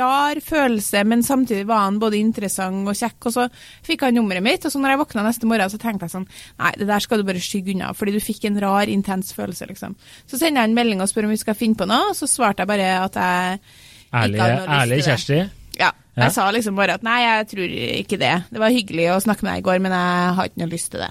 rar 0.00 0.38
følelse, 0.40 1.02
men 1.04 1.22
samtidig 1.22 1.66
var 1.68 1.82
han 1.84 1.98
både 2.00 2.16
interessant 2.16 2.88
og 2.88 2.96
kjekk. 2.96 3.28
Og 3.28 3.34
så 3.34 3.46
fikk 3.86 4.06
han 4.06 4.16
nummeret 4.16 4.44
mitt, 4.44 4.64
og 4.64 4.72
så 4.72 4.80
når 4.80 4.94
jeg 4.94 5.00
våkna 5.02 5.24
neste 5.26 5.48
morgen, 5.50 5.72
så 5.72 5.80
tenkte 5.80 6.08
jeg 6.08 6.14
sånn 6.14 6.26
Nei, 6.62 6.72
det 6.80 6.88
der 6.88 7.04
skal 7.04 7.20
du 7.20 7.28
bare 7.28 7.44
skygge 7.44 7.74
unna, 7.74 7.92
fordi 7.96 8.16
du 8.16 8.24
fikk 8.24 8.48
en 8.48 8.60
rar, 8.64 8.88
intens 8.88 9.34
følelse, 9.36 9.68
liksom. 9.68 9.96
Så 10.24 10.40
sender 10.40 10.64
jeg 10.64 10.72
en 10.72 10.78
melding 10.80 11.04
og 11.04 11.10
spør 11.12 11.28
om 11.28 11.34
vi 11.34 11.40
skal 11.42 11.58
finne 11.58 11.76
på 11.76 11.88
noe, 11.90 12.12
og 12.12 12.18
så 12.18 12.28
svarte 12.30 12.64
jeg 12.64 12.72
bare 12.72 12.90
at 13.04 13.20
jeg 13.20 13.62
Ærlig, 14.10 14.38
ikke 14.38 14.46
hadde 14.46 14.56
noe 14.56 14.60
lyst 14.60 14.66
til 14.66 14.66
det. 14.66 14.80
Ærlig 14.80 15.02
Kjersti. 15.06 15.40
Ja. 15.80 15.92
Ja. 16.16 16.26
Jeg 16.26 16.34
sa 16.34 16.50
liksom 16.52 16.76
bare 16.76 16.96
at 16.98 17.04
nei, 17.06 17.20
jeg 17.22 17.46
tror 17.52 17.78
ikke 18.00 18.18
det. 18.20 18.34
Det 18.50 18.60
var 18.60 18.74
hyggelig 18.74 19.06
å 19.14 19.22
snakke 19.22 19.46
med 19.46 19.54
deg 19.54 19.62
i 19.62 19.66
går, 19.68 19.78
men 19.84 19.94
jeg 19.94 20.36
har 20.36 20.50
ikke 20.50 20.62
noe 20.64 20.72
lyst 20.72 20.90
til 20.92 21.04
det. 21.04 21.10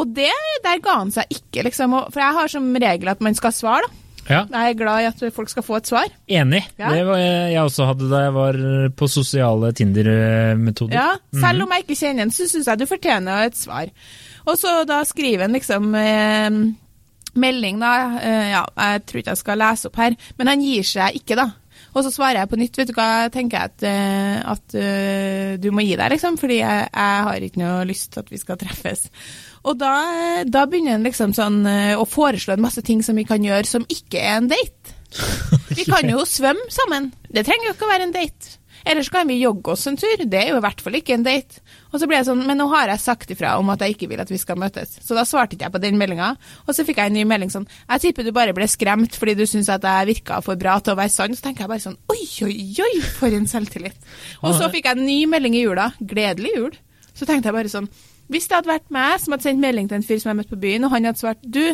Og 0.00 0.12
det, 0.16 0.32
der 0.64 0.82
ga 0.82 0.96
han 1.00 1.12
seg 1.14 1.32
ikke, 1.34 1.64
liksom. 1.66 1.96
For 2.10 2.22
jeg 2.22 2.36
har 2.36 2.52
som 2.52 2.68
regel 2.84 3.10
at 3.12 3.22
man 3.24 3.36
skal 3.38 3.54
svare, 3.54 3.86
da. 3.86 4.06
Ja, 4.30 4.44
Jeg 4.50 4.70
er 4.74 4.78
glad 4.78 5.02
i 5.02 5.08
at 5.10 5.24
folk 5.34 5.50
skal 5.52 5.64
få 5.66 5.76
et 5.80 5.90
svar. 5.90 6.08
enig. 6.30 6.62
Ja. 6.78 6.92
Det 6.94 7.04
var 7.06 7.18
jeg 7.18 7.60
også 7.64 7.86
hadde 7.90 8.10
da 8.10 8.22
jeg 8.28 8.34
var 8.36 8.58
på 8.96 9.08
sosiale 9.10 9.72
Tinder-metoder. 9.76 10.94
Ja, 10.94 11.08
Selv 11.40 11.64
om 11.66 11.72
jeg 11.74 11.84
ikke 11.84 11.98
kjenner 11.98 12.22
en, 12.28 12.30
så 12.34 12.46
syns 12.48 12.66
jeg 12.70 12.78
du 12.78 12.86
fortjener 12.86 13.46
et 13.48 13.58
svar. 13.58 13.90
Og 14.46 14.56
så 14.58 14.84
da 14.88 15.02
skriver 15.04 15.44
en 15.48 15.52
liksom 15.58 15.90
eh, 15.98 16.50
melding, 17.40 17.80
da. 17.82 17.92
Eh, 18.22 18.50
ja, 18.54 18.64
jeg 18.78 19.04
tror 19.06 19.20
ikke 19.22 19.34
jeg 19.34 19.42
skal 19.44 19.60
lese 19.60 19.90
opp 19.90 19.96
her, 20.00 20.16
men 20.38 20.50
han 20.50 20.62
gir 20.64 20.86
seg 20.86 21.20
ikke, 21.20 21.36
da. 21.38 21.48
Og 21.90 22.04
så 22.06 22.12
svarer 22.14 22.40
jeg 22.40 22.50
på 22.50 22.58
nytt. 22.60 22.78
Vet 22.78 22.90
du 22.90 22.94
hva, 22.96 23.28
tenker 23.34 23.58
jeg 23.58 23.72
at, 23.72 23.86
eh, 23.88 24.36
at 24.52 24.76
eh, 24.78 25.54
du 25.60 25.70
må 25.74 25.84
gi 25.84 25.96
deg, 25.98 26.12
liksom, 26.14 26.38
fordi 26.40 26.60
jeg, 26.60 26.86
jeg 26.86 27.24
har 27.26 27.46
ikke 27.46 27.62
noe 27.62 27.88
lyst 27.88 28.12
til 28.14 28.22
at 28.22 28.30
vi 28.30 28.40
skal 28.40 28.60
treffes. 28.60 29.08
Og 29.66 29.76
da, 29.80 29.94
da 30.48 30.64
begynner 30.70 30.96
en 30.96 31.06
liksom 31.06 31.34
sånn 31.36 31.64
eh, 31.68 31.96
å 31.98 32.06
foreslå 32.08 32.54
en 32.54 32.64
masse 32.64 32.84
ting 32.86 33.02
som 33.04 33.18
vi 33.18 33.26
kan 33.28 33.44
gjøre 33.44 33.68
som 33.68 33.86
ikke 33.90 34.22
er 34.22 34.38
en 34.38 34.50
date. 34.52 34.96
Vi 35.74 35.84
kan 35.88 36.06
jo 36.08 36.22
svømme 36.38 36.70
sammen. 36.72 37.10
Det 37.28 37.44
trenger 37.48 37.70
jo 37.70 37.76
ikke 37.76 37.88
å 37.88 37.92
være 37.92 38.08
en 38.08 38.16
date. 38.16 38.56
Eller 38.84 39.04
så 39.04 39.14
kan 39.14 39.28
vi 39.28 39.40
jogge 39.40 39.74
oss 39.74 39.86
en 39.90 39.98
tur. 40.00 40.24
Det 40.24 40.40
er 40.40 40.52
jo 40.52 40.58
i 40.60 40.64
hvert 40.64 40.82
fall 40.84 40.96
ikke 40.98 41.16
en 41.16 41.24
date. 41.26 41.62
Og 41.90 42.00
så 42.00 42.08
ble 42.08 42.18
jeg 42.18 42.28
sånn, 42.28 42.42
men 42.48 42.60
nå 42.60 42.66
har 42.72 42.92
jeg 42.92 43.02
sagt 43.02 43.32
ifra 43.34 43.56
om 43.60 43.72
at 43.72 43.82
jeg 43.84 43.96
ikke 43.96 44.10
vil 44.12 44.22
at 44.22 44.30
vi 44.32 44.38
skal 44.40 44.58
møtes. 44.60 44.96
Så 45.04 45.16
da 45.16 45.24
svarte 45.28 45.56
ikke 45.56 45.68
jeg 45.68 45.74
på 45.76 45.82
den 45.82 45.98
meldinga. 46.00 46.32
Og 46.66 46.76
så 46.76 46.86
fikk 46.88 47.00
jeg 47.02 47.12
en 47.12 47.18
ny 47.18 47.24
melding 47.28 47.52
sånn, 47.52 47.66
jeg 47.90 48.04
tipper 48.06 48.26
du 48.26 48.32
bare 48.36 48.54
ble 48.56 48.68
skremt 48.70 49.18
fordi 49.18 49.36
du 49.38 49.44
syns 49.48 49.70
at 49.72 49.84
jeg 49.86 50.10
virka 50.14 50.40
for 50.44 50.60
bra 50.60 50.78
til 50.80 50.94
å 50.94 51.00
være 51.00 51.12
sann. 51.12 51.36
Så 51.36 51.46
tenker 51.46 51.66
jeg 51.66 51.72
bare 51.72 51.84
sånn, 51.86 51.98
oi, 52.12 52.22
oi, 52.46 52.60
oi, 52.86 52.92
for 53.18 53.34
en 53.34 53.48
selvtillit. 53.50 53.98
Og 54.44 54.54
så 54.56 54.70
fikk 54.72 54.88
jeg 54.88 54.98
en 54.98 55.08
ny 55.08 55.18
melding 55.30 55.58
i 55.58 55.64
jula. 55.66 55.90
Gledelig 56.00 56.54
jul. 56.56 56.78
Så 57.12 57.26
tenkte 57.28 57.50
jeg 57.50 57.58
bare 57.58 57.72
sånn, 57.72 57.90
hvis 58.30 58.46
det 58.46 58.60
hadde 58.60 58.70
vært 58.70 58.92
meg 58.94 59.16
som 59.18 59.34
hadde 59.34 59.48
sendt 59.48 59.62
melding 59.62 59.88
til 59.90 59.98
en 59.98 60.06
fyr 60.06 60.20
som 60.22 60.30
jeg 60.30 60.38
møtte 60.38 60.54
på 60.54 60.62
byen, 60.62 60.86
og 60.86 60.94
han 60.94 61.08
hadde 61.08 61.18
svart, 61.18 61.42
du, 61.42 61.64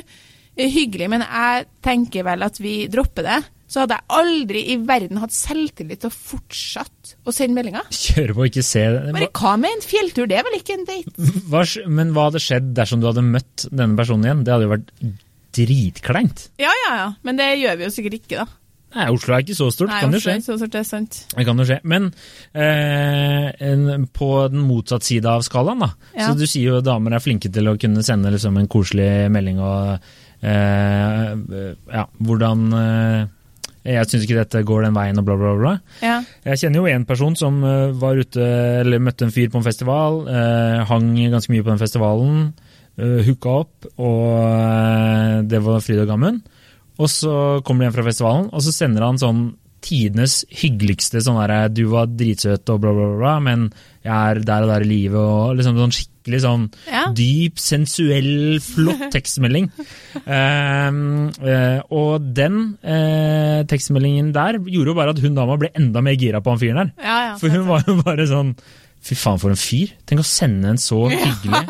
hyggelig, 0.57 1.11
men 1.13 1.25
jeg 1.27 1.67
tenker 1.85 2.25
vel 2.25 2.47
at 2.47 2.57
vi 2.63 2.79
dropper 2.89 3.27
det, 3.27 3.41
så 3.67 3.83
hadde 3.83 3.97
jeg 3.99 4.07
aldri 4.15 4.61
i 4.73 4.77
verden 4.87 5.19
hatt 5.19 5.35
selvtillit 5.35 6.05
til 6.05 6.11
å 6.13 6.15
fortsette 6.15 7.17
å 7.27 7.35
sende 7.35 7.59
meldinger. 7.59 7.89
Kjøre 7.91 8.37
på 8.37 8.45
og 8.45 8.51
ikke 8.51 8.63
se 8.67 8.85
Bare 9.11 9.31
hva 9.41 9.55
med 9.59 9.75
en 9.75 9.83
fjelltur? 9.83 10.29
Det 10.31 10.39
er 10.39 10.47
vel 10.47 10.59
ikke 10.61 10.77
en 10.79 10.87
date? 10.87 11.31
hva, 11.51 11.65
Men 11.91 12.13
hva 12.15 12.29
hadde 12.29 12.43
skjedd 12.43 12.71
dersom 12.79 13.03
du 13.03 13.09
hadde 13.11 13.27
møtt 13.27 13.67
denne 13.73 13.99
personen 13.99 14.29
igjen? 14.29 14.45
Det 14.47 14.55
hadde 14.55 14.69
jo 14.69 14.75
vært 14.77 14.93
dritkleint. 15.57 16.47
Ja, 16.63 16.71
ja, 16.85 16.95
ja. 17.01 17.09
Men 17.27 17.41
det 17.41 17.51
gjør 17.59 17.81
vi 17.81 17.87
jo 17.89 17.93
sikkert 17.95 18.19
ikke, 18.21 18.45
da. 18.45 18.47
Nei, 18.97 19.07
Oslo 19.13 19.35
er 19.35 19.43
ikke 19.43 19.57
så 19.59 19.67
stort, 19.75 19.91
Nei, 19.91 19.99
kan 20.01 20.15
Oslo 20.15 20.23
skje. 20.31 20.35
er 20.39 20.45
Så 20.45 20.55
stort, 20.57 20.73
det 20.73 20.81
er 20.81 20.87
sant. 20.89 21.17
Det 21.35 21.45
kan 21.49 21.59
jo 21.61 21.67
skje. 21.69 21.79
Men 21.91 22.07
eh, 22.57 23.49
en, 23.67 24.07
på 24.15 24.29
den 24.53 24.63
motsatte 24.65 25.09
side 25.09 25.29
av 25.29 25.45
skalaen, 25.45 25.83
da. 25.85 25.91
Ja. 26.15 26.31
Så 26.31 26.39
du 26.39 26.47
sier 26.49 26.77
jo 26.77 26.85
damer 26.87 27.17
er 27.19 27.25
flinke 27.25 27.51
til 27.53 27.69
å 27.69 27.77
kunne 27.81 28.05
sende 28.07 28.33
liksom 28.33 28.57
en 28.61 28.71
koselig 28.73 29.11
melding 29.35 29.61
og 29.61 30.07
eh, 30.47 31.35
ja, 31.93 32.07
hvordan 32.25 32.65
eh, 32.79 33.19
Jeg 33.87 34.09
syns 34.11 34.27
ikke 34.27 34.41
dette 34.41 34.65
går 34.67 34.87
den 34.87 34.97
veien 34.97 35.21
og 35.21 35.27
bla, 35.27 35.37
bla, 35.41 35.53
bla. 35.61 35.75
Ja. 36.03 36.19
Jeg 36.47 36.63
kjenner 36.63 36.83
jo 36.83 36.91
en 36.91 37.07
person 37.09 37.37
som 37.39 37.61
eh, 37.65 37.95
var 37.97 38.19
ute, 38.19 38.47
eller 38.83 39.03
møtte 39.03 39.29
en 39.29 39.35
fyr 39.35 39.53
på 39.53 39.61
en 39.61 39.67
festival, 39.67 40.25
eh, 40.31 40.81
hang 40.91 41.13
ganske 41.33 41.53
mye 41.55 41.65
på 41.65 41.73
den 41.73 41.83
festivalen, 41.83 42.41
eh, 42.99 43.21
hooka 43.29 43.61
opp, 43.63 43.91
og 43.97 44.25
eh, 44.41 45.37
det 45.51 45.63
var 45.65 45.85
fryd 45.85 46.03
og 46.03 46.11
gammen. 46.11 46.43
Og 46.97 47.13
så 47.13 47.37
kommer 47.65 47.85
de 47.85 47.91
hjem 47.91 47.97
fra 47.99 48.09
festivalen, 48.09 48.51
og 48.51 48.65
så 48.65 48.75
sender 48.75 49.05
han 49.07 49.21
sånn 49.21 49.47
tidenes 49.87 50.41
hyggeligste 50.51 51.21
sånn 51.23 51.37
derre 51.39 51.69
Du 51.71 51.85
var 51.93 52.09
dritsøt 52.11 52.73
og 52.73 52.81
bla, 52.83 52.91
bla, 52.97 53.11
bla, 53.13 53.19
bla, 53.21 53.35
men 53.45 53.69
jeg 54.03 54.15
er 54.17 54.41
der 54.43 54.67
og 54.67 54.73
der 54.73 54.87
i 54.87 54.91
livet, 54.91 55.21
og 55.21 55.57
liksom 55.59 55.79
sånn 55.79 55.95
skikkelig 55.95 56.16
sånn 56.43 56.65
Ja. 56.91 57.05
dyp, 57.15 57.59
sensuell, 57.63 58.59
flott 58.61 59.07
tekstmelding. 59.15 59.69
um, 60.27 61.29
uh, 61.41 61.81
og 61.95 62.27
den 62.37 62.59
uh, 62.83 63.63
tekstmeldingen 63.71 64.33
der 64.35 64.59
gjorde 64.59 64.93
jo 64.93 64.97
bare 64.99 65.15
at 65.15 65.23
hun 65.23 65.37
dama 65.39 65.57
ble 65.61 65.71
enda 65.79 66.03
mer 66.05 66.17
gira 66.19 66.41
på 66.43 66.51
han 66.55 66.59
fyren 66.63 66.81
der. 66.83 66.91
Ja, 67.05 67.17
ja. 67.31 67.37
For 67.41 67.49
hun 67.55 67.67
var 67.71 67.85
jo 67.87 67.99
bare 68.03 68.27
sånn 68.31 68.57
Fy 69.07 69.15
faen, 69.15 69.39
for 69.39 69.53
en 69.53 69.61
fyr. 69.61 69.93
Tenk 70.09 70.19
å 70.19 70.27
sende 70.27 70.67
en 70.73 70.79
så 70.83 70.97
hyggelig 71.13 71.61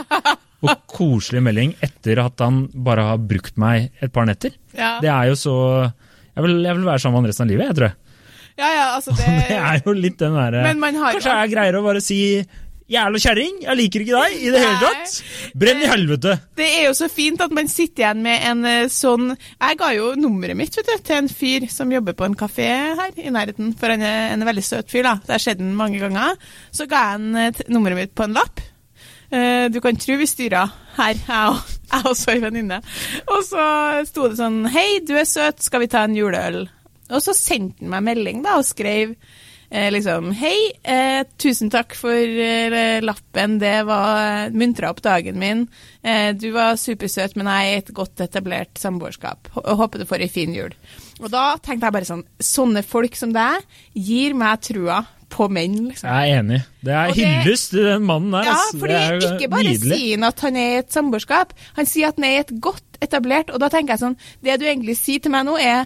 og 0.64 0.70
koselig 0.88 1.42
melding 1.44 1.74
etter 1.84 2.16
at 2.22 2.40
han 2.40 2.62
bare 2.72 3.02
har 3.10 3.18
brukt 3.20 3.58
meg 3.60 3.90
et 4.00 4.12
par 4.14 4.24
netter. 4.24 4.54
Det 4.72 5.10
er 5.12 5.26
jo 5.28 5.34
så 5.36 5.56
Jeg 5.84 6.46
vil, 6.46 6.62
jeg 6.64 6.78
vil 6.78 6.86
være 6.86 7.02
sammen 7.02 7.18
med 7.20 7.26
han 7.26 7.34
resten 7.34 7.44
av 7.44 7.50
livet, 7.52 7.66
jeg 7.68 7.76
tror 7.76 7.86
jeg. 7.90 7.96
ja, 8.62 8.70
ja, 8.72 8.86
altså 8.94 9.12
det 9.18 9.34
Det 9.50 9.58
er 9.58 9.82
jo 9.84 9.92
litt 9.98 10.16
den 10.22 10.38
derre 10.38 10.62
Men 10.64 10.80
man 10.80 10.96
har 11.02 11.12
jo 11.12 11.18
Kanskje 11.20 11.36
jeg 11.42 11.52
greier 11.52 11.76
å 11.76 11.84
bare 11.84 12.00
si 12.04 12.20
Jævla 12.86 13.18
kjerring! 13.18 13.56
Jeg 13.64 13.76
liker 13.80 14.02
ikke 14.04 14.18
deg 14.22 14.34
i 14.46 14.50
det 14.54 14.60
hele 14.62 14.76
tatt! 14.78 15.14
Brenn 15.58 15.80
i 15.82 15.88
helvete! 15.90 16.36
Det 16.54 16.66
er 16.78 16.84
jo 16.86 16.92
så 16.94 17.08
fint 17.10 17.40
at 17.42 17.50
man 17.56 17.66
sitter 17.70 18.04
igjen 18.04 18.20
med 18.22 18.44
en 18.46 18.60
eh, 18.70 18.84
sånn 18.94 19.32
Jeg 19.34 19.78
ga 19.80 19.88
jo 19.96 20.12
nummeret 20.20 20.54
mitt 20.60 20.76
vet 20.78 20.86
du, 20.86 21.02
til 21.08 21.16
en 21.18 21.30
fyr 21.32 21.66
som 21.72 21.90
jobber 21.90 22.14
på 22.14 22.28
en 22.28 22.36
kafé 22.38 22.68
her 23.00 23.18
i 23.18 23.32
nærheten, 23.34 23.72
for 23.80 23.90
han 23.90 24.04
er 24.06 24.36
en 24.36 24.46
veldig 24.46 24.62
søt 24.62 24.92
fyr. 24.94 25.02
da. 25.08 25.16
Det 25.26 25.34
har 25.34 25.42
skjedd 25.42 25.64
mange 25.66 25.98
ganger. 25.98 26.38
Så 26.70 26.86
ga 26.86 27.00
jeg 27.08 27.16
han 27.16 27.40
eh, 27.42 27.62
nummeret 27.74 27.98
mitt 28.04 28.14
på 28.14 28.28
en 28.28 28.36
lapp. 28.38 28.62
Eh, 29.34 29.66
du 29.74 29.80
kan 29.82 29.98
tro 29.98 30.14
vi 30.20 30.28
styra 30.30 30.62
her, 31.00 31.18
jeg 31.18 31.50
og- 31.56 31.74
jeg 31.90 32.06
og 32.06 32.14
så 32.18 32.32
ei 32.36 32.40
venninne. 32.42 32.78
Og 33.34 33.42
så 33.46 33.64
sto 34.06 34.28
det 34.30 34.38
sånn 34.38 34.62
Hei, 34.70 35.00
du 35.06 35.16
er 35.18 35.26
søt, 35.26 35.58
skal 35.62 35.82
vi 35.82 35.90
ta 35.90 36.04
en 36.06 36.14
juleøl? 36.18 36.68
Og 37.10 37.18
så 37.22 37.34
sendte 37.38 37.82
han 37.82 37.90
meg 37.92 38.06
melding 38.12 38.40
da, 38.46 38.56
og 38.58 38.66
skrev 38.66 39.12
eh, 39.70 39.88
liksom 39.92 40.30
Hei, 40.38 40.72
eh, 40.84 41.24
tusen 41.38 41.70
takk 41.72 41.94
for 41.98 42.12
eh, 42.12 43.00
lappen, 43.04 43.58
det 43.62 43.74
var 43.88 44.50
muntra 44.54 44.90
opp 44.92 45.02
dagen 45.02 45.38
min. 45.40 45.66
Eh, 46.02 46.32
du 46.38 46.50
var 46.54 46.76
supersøt, 46.80 47.36
men 47.36 47.46
jeg 47.50 47.66
er 47.72 47.74
i 47.74 47.82
et 47.84 47.92
godt 47.96 48.20
etablert 48.24 48.78
samboerskap. 48.78 49.48
Hå- 49.56 49.76
Håper 49.82 49.98
du 49.98 50.06
får 50.06 50.22
ei 50.26 50.28
fin 50.32 50.54
jul. 50.54 50.72
Og 51.20 51.30
da 51.32 51.56
tenkte 51.56 51.86
jeg 51.88 51.92
bare 51.96 52.04
sånn 52.08 52.24
Sånne 52.42 52.82
folk 52.84 53.14
som 53.16 53.32
deg 53.32 53.62
gir 53.94 54.34
meg 54.36 54.60
trua 54.66 55.02
på 55.32 55.48
menn, 55.50 55.88
liksom. 55.88 56.06
Jeg 56.06 56.30
er 56.30 56.38
enig. 56.40 56.58
Det 56.86 56.92
er 56.94 57.10
hyllest 57.16 57.70
til 57.72 57.82
den 57.88 58.04
mannen 58.06 58.30
der. 58.36 58.44
Ja, 58.46 58.58
fordi 58.78 58.92
det 58.92 59.00
er 59.02 59.32
ikke 59.34 59.48
bare 59.50 59.64
nydelig. 59.66 59.96
sier 59.98 60.12
han 60.14 60.24
at 60.28 60.40
han 60.46 60.56
er 60.60 60.68
i 60.68 60.76
et 60.84 60.92
samboerskap, 60.94 61.52
han 61.76 61.88
sier 61.90 62.08
at 62.12 62.20
han 62.20 62.24
er 62.28 62.36
i 62.36 62.42
et 62.44 62.52
godt 62.62 63.00
etablert, 63.02 63.50
og 63.50 63.58
da 63.60 63.68
tenker 63.68 63.92
jeg 63.96 64.00
sånn 64.04 64.14
Det 64.46 64.54
du 64.60 64.64
egentlig 64.64 64.94
sier 64.96 65.18
til 65.20 65.34
meg 65.34 65.44
nå, 65.48 65.56
er 65.58 65.84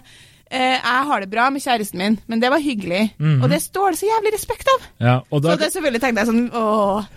eh, 0.51 0.77
jeg 0.77 1.07
har 1.09 1.23
det 1.23 1.31
bra 1.31 1.47
med 1.49 1.63
kjæresten 1.63 2.01
min, 2.01 2.19
men 2.27 2.43
det 2.43 2.51
var 2.53 2.61
hyggelig. 2.63 3.07
Og 3.39 3.49
det 3.51 3.61
står 3.63 3.95
det 3.95 4.01
så 4.03 4.11
jævlig 4.11 4.35
respekt 4.35 4.71
av. 4.75 4.87
Ja, 5.01 5.17
og 5.29 5.41
da, 5.41 5.55
Så 5.55 5.63
det 5.63 5.71
selvfølgelig 5.73 6.03
tenkte 6.03 6.25
jeg 6.25 6.31
sånn 6.31 6.47
Åh, 6.53 7.09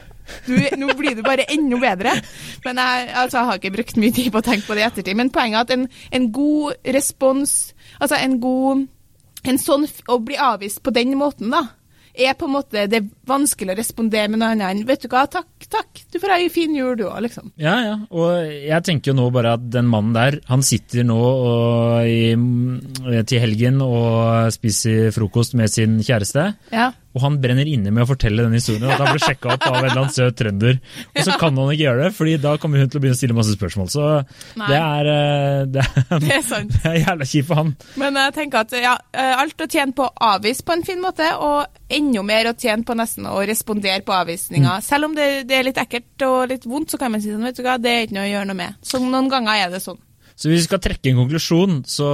du, 0.47 0.57
nå 0.81 0.95
blir 0.97 1.17
du 1.19 1.23
bare 1.27 1.45
enda 1.53 1.79
bedre. 1.83 2.17
Men 2.65 2.81
jeg, 2.81 3.09
altså, 3.13 3.39
jeg 3.39 3.51
har 3.51 3.61
ikke 3.61 3.75
brukt 3.77 4.01
mye 4.01 4.17
tid 4.17 4.33
på 4.33 4.41
å 4.41 4.47
tenke 4.47 4.67
på 4.69 4.77
det 4.77 4.85
i 4.85 4.89
ettertid. 4.89 5.19
Men 5.21 5.33
poenget 5.35 5.61
er 5.61 5.67
at 5.67 5.75
en, 5.77 5.87
en 6.17 6.29
god 6.35 6.91
respons, 6.97 7.57
altså 8.01 8.21
en 8.21 8.41
god 8.43 8.87
En 9.45 9.59
sånn 9.61 9.83
Å 10.09 10.15
bli 10.25 10.39
avvist 10.41 10.81
på 10.81 10.93
den 10.97 11.11
måten, 11.21 11.51
da, 11.53 11.67
er 12.15 12.33
på 12.39 12.47
en 12.49 12.55
måte 12.55 12.87
Det 12.89 12.97
er 12.97 13.09
vanskelig 13.29 13.75
å 13.75 13.77
respondere 13.77 14.31
med 14.33 14.41
noe 14.41 14.55
annet 14.55 14.71
enn 14.71 14.87
Vet 14.89 15.05
du 15.05 15.11
hva, 15.13 15.27
takk, 15.29 15.67
takk, 15.69 16.01
du 16.09 16.17
får 16.23 16.33
ha 16.33 16.39
ei 16.41 16.49
fin 16.53 16.73
jul, 16.73 16.95
du 16.97 17.05
òg, 17.11 17.19
liksom. 17.27 17.51
Ja, 17.61 17.75
ja. 17.85 17.99
Og 18.09 18.41
jeg 18.49 18.87
tenker 18.87 19.13
jo 19.13 19.19
nå 19.19 19.27
bare 19.35 19.57
at 19.59 19.67
den 19.75 19.91
mannen 19.91 20.15
der, 20.17 20.39
han 20.49 20.65
sitter 20.65 21.05
nå 21.05 21.19
og 21.21 22.09
i, 22.09 22.33
til 23.29 23.43
helgen 23.43 23.81
og 23.85 24.53
spiser 24.55 25.11
frokost 25.15 25.57
med 25.59 25.73
sin 25.73 25.99
kjæreste. 26.05 26.53
Ja. 26.75 26.93
Og 27.15 27.23
han 27.23 27.37
brenner 27.39 27.69
inne 27.71 27.93
med 27.95 28.03
å 28.03 28.09
fortelle 28.11 28.43
den 28.43 28.57
historien, 28.57 28.89
at 28.91 28.99
han 28.99 29.15
ble 29.15 29.23
sjekka 29.23 29.53
opp 29.55 29.67
av 29.69 29.77
en 29.77 29.85
eller 29.85 30.01
annen 30.01 30.15
søt 30.15 30.35
trønder. 30.41 30.81
Og 31.13 31.21
så 31.23 31.37
kan 31.39 31.55
han 31.61 31.71
ikke 31.71 31.85
gjøre 31.85 32.03
det, 32.03 32.11
fordi 32.17 32.33
da 32.43 32.55
kommer 32.59 32.83
hun 32.83 32.91
til 32.91 32.99
å 32.99 33.05
begynne 33.05 33.15
å 33.15 33.21
stille 33.21 33.37
masse 33.39 33.55
spørsmål. 33.55 33.91
Så 33.93 34.09
det 34.59 34.81
er, 34.81 35.11
eh, 35.13 35.61
det 35.71 35.85
er, 35.85 36.19
Det 36.25 36.33
er 36.41 36.43
sant. 36.49 36.75
det 36.83 36.91
er 36.91 36.99
jævla 37.05 37.29
kjipt 37.31 37.49
for 37.51 37.61
han. 37.63 37.71
Men 38.03 38.19
jeg 38.19 38.35
tenker 38.41 38.65
at 38.65 38.75
ja, 38.83 38.97
eh, 39.15 39.35
alt 39.45 39.63
å 39.63 39.71
tjene 39.71 39.95
på 39.95 40.09
å 40.09 40.31
avvise 40.35 40.67
på 40.67 40.75
en 40.75 40.85
fin 40.89 41.05
måte, 41.05 41.29
og 41.39 41.95
enda 41.95 42.25
mer 42.27 42.51
å 42.51 42.57
tjene 42.59 42.87
på 42.89 42.99
nesten 42.99 43.31
å 43.31 43.37
respondere 43.47 44.03
på 44.03 44.17
avvisninga. 44.17 44.81
Selv 44.83 45.11
om 45.11 45.15
det, 45.15 45.29
det 45.47 45.61
er 45.61 45.69
litt 45.71 45.79
ekkelt 45.85 46.27
og 46.27 46.51
litt 46.51 46.67
vondt, 46.67 46.91
så 46.91 46.99
kan 46.99 47.15
man 47.15 47.23
si 47.23 47.31
sånn, 47.31 47.47
vet 47.47 47.61
du 47.61 47.63
hva, 47.63 47.79
det 47.79 47.95
er 47.95 48.09
ikke 48.09 48.19
noe 48.19 48.27
å 48.27 48.33
gjøre 48.33 48.51
noe 48.51 48.59
med. 48.65 48.83
Så 48.83 48.99
noen 48.99 49.31
ganger 49.31 49.69
er 49.69 49.71
det 49.77 49.85
sånn. 49.87 50.03
Så 50.35 50.51
hvis 50.51 50.65
vi 50.65 50.67
skal 50.67 50.81
trekke 50.83 51.13
en 51.13 51.19
konklusjon, 51.21 51.77
så 51.87 52.09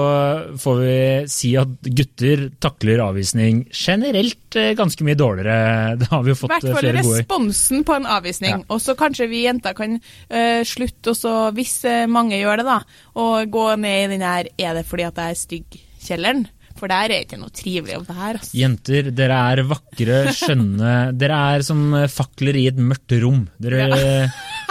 får 0.61 0.80
vi 0.83 0.96
si 1.33 1.54
at 1.56 1.72
gutter 1.88 2.50
takler 2.61 3.00
avvisning 3.00 3.62
generelt 3.72 4.59
eh, 4.61 4.74
ganske 4.76 5.06
mye 5.09 5.16
dårligere. 5.16 5.96
Det 6.00 6.11
har 6.11 6.26
vi 6.26 6.35
jo 6.35 6.40
fått 6.42 6.52
flere 6.52 6.61
gode 6.61 6.68
I 6.68 6.92
hvert 6.92 7.00
fall 7.00 7.16
responsen 7.16 7.87
på 7.88 7.96
en 7.96 8.09
avvisning. 8.18 8.59
Ja. 8.59 8.66
Og 8.68 8.85
så 8.85 8.94
kanskje 8.98 9.30
vi 9.30 9.46
jenter 9.46 9.76
kan 9.76 9.96
uh, 9.96 10.61
slutte 10.68 11.14
også, 11.14 11.35
hvis 11.56 11.78
eh, 11.88 12.04
mange 12.12 12.37
gjør 12.37 12.61
det, 12.61 12.66
da, 12.68 12.78
og 13.24 13.52
gå 13.56 13.66
ned 13.80 14.04
i 14.04 14.11
den 14.12 14.26
her 14.26 14.50
'er 14.52 14.76
det 14.76 14.85
fordi 14.88 15.09
at 15.09 15.16
jeg 15.16 15.30
er 15.33 15.44
stygg'-kjelleren. 15.44 16.44
For 16.76 16.88
der 16.92 17.09
er 17.09 17.12
det 17.12 17.24
ikke 17.24 17.40
noe 17.40 17.52
trivelig 17.52 17.96
å 17.98 18.04
være. 18.04 18.37
Altså. 18.40 18.52
Jenter, 18.56 19.11
dere 19.16 19.40
er 19.52 19.64
vakre, 19.68 20.20
skjønne 20.38 20.92
Dere 21.16 21.40
er 21.56 21.64
som 21.66 21.96
fakler 22.09 22.56
i 22.56 22.68
et 22.68 22.78
mørkt 22.78 23.16
rom. 23.24 23.42
Dere, 23.61 23.88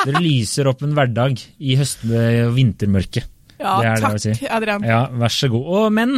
dere 0.05 0.23
lyser 0.23 0.69
opp 0.69 0.85
en 0.85 0.95
hverdag 0.97 1.41
i 1.59 1.77
høst- 1.81 2.05
og 2.05 2.55
vintermørket. 2.57 3.29
Ja, 3.59 3.95
takk, 3.99 4.19
si. 4.23 4.33
Adrian. 4.47 4.85
Ja, 4.87 5.01
vær 5.19 5.33
så 5.33 5.49
god. 5.51 5.65
Og, 5.67 5.85
men 5.95 6.15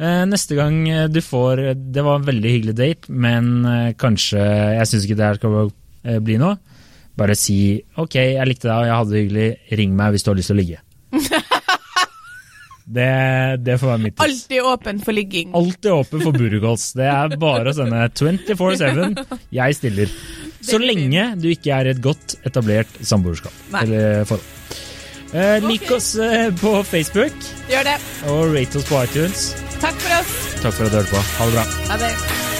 eh, 0.00 0.24
neste 0.30 0.56
gang 0.56 0.80
du 1.12 1.20
får 1.24 1.62
Det 1.92 2.04
var 2.06 2.20
en 2.20 2.26
veldig 2.28 2.54
hyggelig 2.54 2.76
date, 2.78 3.12
men 3.12 3.50
eh, 3.68 3.90
kanskje 4.00 4.40
Jeg 4.78 4.88
syns 4.88 5.04
ikke 5.04 5.18
det 5.20 5.26
her 5.28 5.40
skal 5.40 5.58
eh, 5.68 6.18
bli 6.24 6.38
noe. 6.40 6.56
Bare 7.18 7.36
si 7.36 7.58
OK, 7.98 8.16
jeg 8.16 8.48
likte 8.48 8.70
deg 8.70 8.76
og 8.78 8.88
jeg 8.88 8.96
hadde 9.00 9.14
det 9.14 9.22
hyggelig, 9.24 9.48
ring 9.82 9.96
meg 9.98 10.14
hvis 10.14 10.24
du 10.24 10.32
har 10.32 10.40
lyst 10.40 10.52
til 10.52 10.56
å 10.58 10.62
ligge. 10.62 10.82
Det, 12.88 13.08
det 13.60 13.74
får 13.76 13.90
være 13.90 14.00
mitt 14.00 14.14
tips. 14.16 14.24
Alltid 14.24 14.64
åpen 14.64 15.00
for 15.04 15.12
ligging. 15.12 15.50
Alltid 15.58 15.90
åpen 15.92 16.22
for 16.24 16.32
burgers. 16.32 16.86
Det 16.96 17.04
er 17.04 17.34
bare 17.36 17.68
å 17.68 17.76
sende 17.76 18.06
24-7. 18.16 19.34
Jeg 19.52 19.76
stiller. 19.76 20.14
Så 20.70 20.80
lenge 20.80 21.26
du 21.36 21.50
ikke 21.52 21.74
er 21.76 21.90
i 21.90 21.92
et 21.92 22.00
godt 22.00 22.38
etablert 22.48 22.96
samboerskap. 23.04 23.52
Eller 23.82 24.24
forhold. 24.24 24.86
Eh, 25.32 25.68
lik 25.68 25.82
okay. 25.82 25.96
oss 25.96 26.14
eh, 26.14 26.54
på 26.60 26.84
Facebook, 26.84 27.32
Gjør 27.68 27.84
det. 27.84 27.96
og 28.32 28.54
rate 28.54 28.80
oss 28.80 28.88
på 28.88 29.02
iTunes. 29.02 29.48
Takk 29.80 30.00
for 30.00 30.20
oss. 30.20 30.36
Takk 30.62 30.74
for 30.74 30.88
at 30.88 30.92
du 30.92 30.96
hørte 31.02 31.10
på. 31.12 31.24
Ha 31.38 31.50
det 31.50 31.58
bra. 31.58 31.66
Ha 31.92 32.00
det. 32.06 32.57